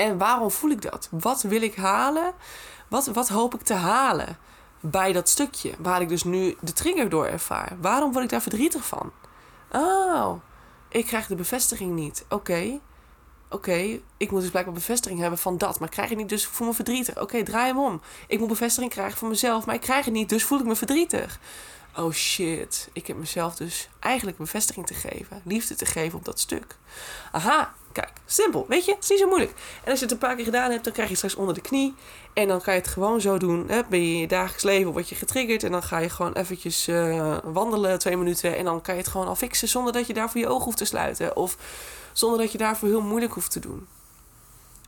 En 0.00 0.18
waarom 0.18 0.50
voel 0.50 0.70
ik 0.70 0.82
dat? 0.82 1.08
Wat 1.10 1.42
wil 1.42 1.62
ik 1.62 1.74
halen? 1.74 2.32
Wat, 2.88 3.06
wat 3.06 3.28
hoop 3.28 3.54
ik 3.54 3.62
te 3.62 3.74
halen 3.74 4.38
bij 4.80 5.12
dat 5.12 5.28
stukje 5.28 5.72
waar 5.78 6.00
ik 6.00 6.08
dus 6.08 6.24
nu 6.24 6.56
de 6.60 6.72
trigger 6.72 7.08
door 7.08 7.26
ervaar? 7.26 7.76
Waarom 7.80 8.12
word 8.12 8.24
ik 8.24 8.30
daar 8.30 8.42
verdrietig 8.42 8.86
van? 8.86 9.12
Oh, 9.72 10.32
ik 10.88 11.06
krijg 11.06 11.26
de 11.26 11.34
bevestiging 11.34 11.94
niet. 11.94 12.24
Oké. 12.28 12.80
Oké, 13.48 14.00
ik 14.16 14.30
moet 14.30 14.40
dus 14.40 14.50
blijkbaar 14.50 14.74
bevestiging 14.74 15.20
hebben 15.20 15.38
van 15.38 15.58
dat. 15.58 15.78
Maar 15.78 15.88
ik 15.88 15.94
krijg 15.94 16.08
het 16.08 16.18
niet, 16.18 16.28
dus 16.28 16.46
voel 16.46 16.66
me 16.66 16.74
verdrietig. 16.74 17.20
Oké, 17.20 17.42
draai 17.42 17.66
hem 17.66 17.78
om. 17.78 18.00
Ik 18.26 18.38
moet 18.38 18.48
bevestiging 18.48 18.92
krijgen 18.92 19.18
van 19.18 19.28
mezelf, 19.28 19.66
maar 19.66 19.74
ik 19.74 19.80
krijg 19.80 20.04
het 20.04 20.14
niet, 20.14 20.28
dus 20.28 20.44
voel 20.44 20.58
ik 20.58 20.64
me 20.64 20.76
verdrietig. 20.76 21.38
Oh 21.96 22.12
shit, 22.12 22.88
ik 22.92 23.06
heb 23.06 23.16
mezelf 23.16 23.56
dus 23.56 23.88
eigenlijk 23.98 24.36
bevestiging 24.36 24.86
te 24.86 24.94
geven. 24.94 25.42
Liefde 25.44 25.74
te 25.74 25.86
geven 25.86 26.18
op 26.18 26.24
dat 26.24 26.40
stuk. 26.40 26.76
Aha, 27.32 27.74
Kijk, 27.92 28.12
simpel, 28.26 28.64
weet 28.68 28.84
je? 28.84 28.94
Het 28.94 29.02
is 29.02 29.08
niet 29.08 29.18
zo 29.18 29.28
moeilijk. 29.28 29.52
En 29.84 29.90
als 29.90 29.98
je 29.98 30.04
het 30.04 30.14
een 30.14 30.20
paar 30.20 30.36
keer 30.36 30.44
gedaan 30.44 30.70
hebt, 30.70 30.84
dan 30.84 30.92
krijg 30.92 31.08
je 31.08 31.14
straks 31.14 31.34
onder 31.34 31.54
de 31.54 31.60
knie. 31.60 31.94
En 32.32 32.48
dan 32.48 32.62
kan 32.62 32.74
je 32.74 32.80
het 32.80 32.88
gewoon 32.88 33.20
zo 33.20 33.38
doen. 33.38 33.64
Hè? 33.68 33.80
Ben 33.88 34.18
je 34.18 34.26
dagelijks 34.26 34.62
leven, 34.62 34.92
word 34.92 35.08
je 35.08 35.14
getriggerd. 35.14 35.62
En 35.62 35.70
dan 35.70 35.82
ga 35.82 35.98
je 35.98 36.08
gewoon 36.08 36.32
eventjes 36.32 36.88
uh, 36.88 37.36
wandelen, 37.44 37.98
twee 37.98 38.16
minuten. 38.16 38.56
En 38.56 38.64
dan 38.64 38.82
kan 38.82 38.94
je 38.94 39.00
het 39.00 39.10
gewoon 39.10 39.28
al 39.28 39.36
fixen 39.36 39.68
zonder 39.68 39.92
dat 39.92 40.06
je 40.06 40.14
daarvoor 40.14 40.40
je 40.40 40.48
ogen 40.48 40.64
hoeft 40.64 40.76
te 40.76 40.84
sluiten. 40.84 41.36
Of 41.36 41.56
zonder 42.12 42.38
dat 42.38 42.52
je 42.52 42.58
daarvoor 42.58 42.88
heel 42.88 43.00
moeilijk 43.00 43.32
hoeft 43.32 43.50
te 43.50 43.60
doen. 43.60 43.86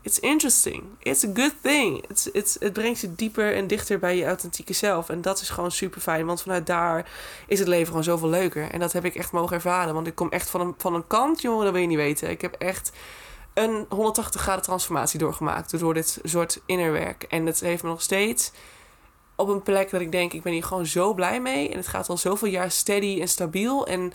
It's 0.03 0.19
interesting. 0.19 0.83
It's 0.99 1.25
a 1.25 1.29
good 1.35 1.55
thing. 1.61 2.05
It's, 2.09 2.27
it's, 2.27 2.57
het 2.61 2.73
brengt 2.73 3.01
je 3.01 3.15
dieper 3.15 3.55
en 3.55 3.67
dichter 3.67 3.99
bij 3.99 4.17
je 4.17 4.25
authentieke 4.25 4.73
zelf. 4.73 5.09
En 5.09 5.21
dat 5.21 5.41
is 5.41 5.51
gewoon 5.51 5.71
super 5.71 6.01
fijn. 6.01 6.27
Want 6.27 6.43
vanuit 6.43 6.67
daar 6.67 7.11
is 7.47 7.59
het 7.59 7.69
leven 7.69 7.87
gewoon 7.87 8.05
zoveel 8.05 8.29
leuker. 8.29 8.71
En 8.71 8.81
dat 8.81 8.93
heb 8.93 9.05
ik 9.05 9.15
echt 9.15 9.33
mogen 9.33 9.57
ervaren. 9.57 9.95
Want 9.95 10.07
ik 10.07 10.15
kom 10.15 10.29
echt 10.29 10.51
van 10.51 10.61
een, 10.61 10.75
van 10.79 10.95
een 10.95 11.07
kant, 11.07 11.43
jongen, 11.43 11.65
dat 11.65 11.73
wil 11.73 11.83
je 11.83 11.89
niet 11.89 11.97
weten. 11.97 12.31
Ik 12.31 12.41
heb 12.41 12.55
echt 12.55 12.93
een 13.55 13.87
180 13.89 14.41
graden 14.41 14.63
transformatie 14.63 15.19
doorgemaakt. 15.19 15.79
Door 15.79 15.95
dit 15.95 16.19
soort 16.23 16.61
innerwerk. 16.67 17.23
En 17.23 17.47
het 17.47 17.61
heeft 17.61 17.83
me 17.83 17.89
nog 17.89 18.03
steeds 18.03 18.53
op 19.37 19.49
een 19.49 19.63
plek 19.63 19.91
dat 19.91 20.01
ik 20.01 20.13
denk, 20.13 20.33
ik 20.33 20.43
ben 20.43 20.53
hier 20.53 20.65
gewoon 20.65 20.87
zo 20.87 21.15
blij 21.15 21.41
mee. 21.41 21.69
En 21.69 21.77
het 21.77 21.89
gaat 21.89 22.09
al 22.09 22.17
zoveel 22.17 22.49
jaar 22.49 22.71
steady 22.71 23.21
en 23.21 23.29
stabiel. 23.29 23.87
En 23.87 24.13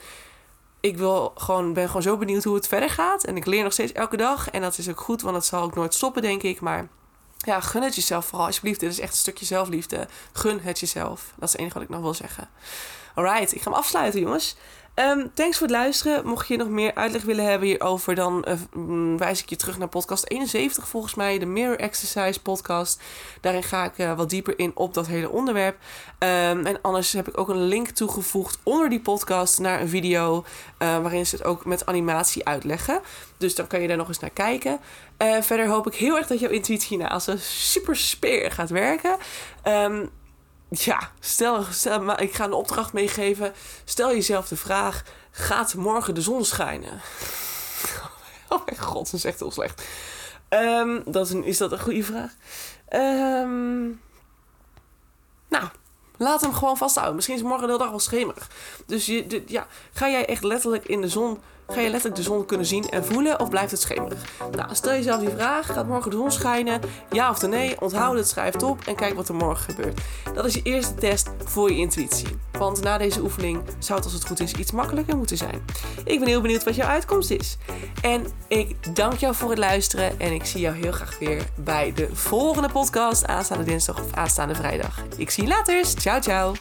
ik 0.80 0.98
wil 0.98 1.32
gewoon, 1.36 1.74
ben 1.74 1.88
gewoon 1.88 2.02
zo 2.02 2.18
benieuwd 2.18 2.44
hoe 2.44 2.56
het 2.56 2.68
verder 2.68 2.90
gaat. 2.90 3.24
En 3.24 3.36
ik 3.36 3.46
leer 3.46 3.64
nog 3.64 3.74
steeds 3.74 3.92
elke 3.92 4.18
dag. 4.18 4.50
En 4.50 4.62
dat 4.62 4.78
is 4.78 4.90
ook 4.90 5.00
goed, 5.00 5.22
want 5.22 5.34
dat 5.34 5.46
zal 5.46 5.64
ook 5.64 5.76
nooit 5.76 5.94
stoppen, 5.94 6.22
denk 6.22 6.44
ik. 6.44 6.62
Maar 6.62 6.88
ja, 7.38 7.60
gun 7.60 7.82
het 7.84 7.96
jezelf 7.96 8.26
vooral 8.26 8.48
alsjeblieft. 8.48 8.80
Dit 8.80 8.92
is 8.92 9.00
echt 9.00 9.12
een 9.12 9.18
stukje 9.18 9.46
zelfliefde. 9.46 10.08
Gun 10.32 10.60
het 10.60 10.80
jezelf. 10.80 11.34
Dat 11.36 11.48
is 11.48 11.52
het 11.52 11.62
enige 11.62 11.74
wat 11.74 11.84
ik 11.84 11.90
nog 11.90 12.02
wil 12.02 12.14
zeggen. 12.14 12.50
Alright, 13.16 13.56
ik 13.56 13.62
ga 13.62 13.70
hem 13.70 13.80
afsluiten, 13.80 14.20
jongens. 14.20 14.56
Um, 15.00 15.32
thanks 15.34 15.58
voor 15.58 15.68
het 15.68 15.76
luisteren. 15.76 16.28
Mocht 16.28 16.48
je 16.48 16.58
nog 16.58 16.68
meer 16.68 16.96
uitleg 16.96 17.24
willen 17.24 17.46
hebben 17.46 17.68
hierover, 17.68 18.16
dan 18.16 18.46
uh, 18.48 19.18
wijs 19.18 19.42
ik 19.42 19.50
je 19.50 19.56
terug 19.56 19.78
naar 19.78 19.88
podcast 19.88 20.30
71 20.30 20.88
volgens 20.88 21.16
mij, 21.16 21.40
de 21.40 21.46
Mirror 21.46 21.80
Exercise 21.80 22.42
podcast. 22.42 23.02
Daarin 23.42 23.64
ga 23.64 23.86
ik 23.86 23.98
uh, 23.98 24.18
wat 24.18 24.30
dieper 24.30 24.60
in 24.60 24.72
op 24.74 24.94
dat 24.94 25.08
hele 25.08 25.30
onderwerp. 25.30 25.76
Um, 26.20 26.66
en 26.66 26.82
anders 26.82 27.12
heb 27.14 27.28
ik 27.28 27.38
ook 27.38 27.50
een 27.50 27.64
link 27.64 27.88
toegevoegd 27.88 28.60
onder 28.64 28.90
die 28.90 29.02
podcast 29.02 29.60
naar 29.60 29.82
een 29.82 29.90
video 29.90 30.46
uh, 30.80 30.98
waarin 31.02 31.26
ze 31.26 31.36
het 31.36 31.46
ook 31.46 31.66
met 31.66 31.86
animatie 31.86 32.46
uitleggen. 32.46 33.02
Dus 33.38 33.56
dan 33.56 33.68
kan 33.68 33.82
je 33.82 33.88
daar 33.88 33.98
nog 33.98 34.08
eens 34.08 34.20
naar 34.20 34.30
kijken. 34.30 34.80
verder 35.42 35.68
hoop 35.68 35.88
ik 35.88 35.96
heel 35.96 36.18
erg 36.18 36.28
dat 36.28 36.40
jouw 36.40 36.50
intuïtie 36.50 36.98
nou 36.98 37.10
als 37.12 37.28
een 37.28 37.40
super 37.40 37.96
speer 37.96 38.52
gaat 38.52 38.70
werken. 38.70 39.18
Um, 39.64 40.10
ja, 40.70 41.12
stel, 41.20 41.64
stel 41.64 42.02
maar 42.02 42.22
ik 42.22 42.34
ga 42.34 42.44
een 42.44 42.54
opdracht 42.54 42.94
meegeven. 42.94 43.54
Stel 43.86 44.10
jezelf 44.10 44.48
de 44.48 44.58
vraag: 44.58 45.04
gaat 45.32 45.74
morgen 45.74 46.16
de 46.16 46.22
zon 46.22 46.46
schijnen? 46.46 46.92
oh 48.50 48.66
mijn 48.66 48.80
god, 48.80 49.06
dat 49.06 49.14
is 49.14 49.26
echt 49.26 49.40
heel 49.40 49.52
slecht. 49.52 49.84
Um, 50.50 51.04
dat 51.06 51.30
is, 51.30 51.34
is 51.34 51.58
dat 51.58 51.72
een 51.72 51.80
goede 51.80 52.04
vraag? 52.04 52.32
Um, 53.44 54.02
nou, 55.48 55.68
laat 56.18 56.42
hem 56.42 56.54
gewoon 56.54 56.78
vasthouden. 56.78 57.16
Misschien 57.16 57.38
is 57.38 57.44
morgen 57.44 57.62
de 57.62 57.66
hele 57.66 57.78
dag 57.84 57.90
wel 57.90 58.00
schemerig. 58.00 58.50
Dus 58.86 59.06
je, 59.06 59.44
ja, 59.48 59.68
ga 59.94 60.10
jij 60.10 60.26
echt 60.26 60.44
letterlijk 60.44 60.86
in 60.86 61.02
de 61.02 61.10
zon 61.10 61.40
Ga 61.68 61.80
je 61.82 61.90
letterlijk 61.90 62.16
de 62.16 62.22
zon 62.22 62.46
kunnen 62.46 62.66
zien 62.66 62.90
en 62.90 63.06
voelen 63.06 63.40
of 63.40 63.50
blijft 63.50 63.72
het 63.72 63.82
schemerig? 63.82 64.22
Nou, 64.52 64.76
stel 64.76 64.92
jezelf 64.92 65.20
die 65.20 65.30
vraag: 65.30 65.66
gaat 65.66 65.88
morgen 65.88 66.12
de 66.12 66.18
zon 66.18 66.32
schijnen? 66.32 66.82
Ja 67.12 67.30
of 67.30 67.48
nee? 67.48 67.82
Onthoud 67.82 68.18
het, 68.18 68.28
schrijf 68.28 68.54
het 68.54 68.64
op 68.64 68.82
en 68.86 68.96
kijk 68.96 69.14
wat 69.14 69.30
er 69.30 69.36
morgen 69.36 69.74
gebeurt. 69.74 70.02
Dat 70.34 70.46
is 70.46 70.54
je 70.54 70.62
eerste 70.62 70.94
test 70.96 71.30
voor 71.44 71.72
je 71.72 71.78
intuïtie. 71.78 72.28
Want 72.52 72.82
na 72.82 72.98
deze 72.98 73.22
oefening 73.22 73.62
zou 73.80 73.98
het 74.00 74.08
als 74.08 74.14
het 74.14 74.28
goed 74.28 74.40
is 74.40 74.54
iets 74.54 74.72
makkelijker 74.72 75.18
moeten 75.18 75.38
zijn. 75.38 75.66
Ik 76.04 76.20
ben 76.20 76.28
heel 76.28 76.42
benieuwd 76.42 76.64
wat 76.64 76.76
jouw 76.76 76.88
uitkomst 76.88 77.32
is. 77.32 77.58
En 78.02 78.26
ik 78.48 78.96
dank 78.96 79.14
jou 79.14 79.36
voor 79.36 79.50
het 79.50 79.60
luisteren 79.60 80.20
en 80.20 80.34
ik 80.34 80.46
zie 80.46 80.62
jou 80.62 80.76
heel 80.76 80.92
graag 80.92 81.20
weer 81.20 81.44
bij 81.56 81.94
de 81.96 82.10
volgende 82.14 82.70
podcast 82.70 83.26
aanstaande 83.26 83.64
dinsdag 83.64 84.04
of 84.04 84.14
aanstaande 84.14 84.56
vrijdag. 84.56 85.04
Ik 85.18 85.30
zie 85.30 85.44
je 85.44 85.50
later. 85.50 85.86
Ciao, 85.86 86.22
ciao. 86.22 86.54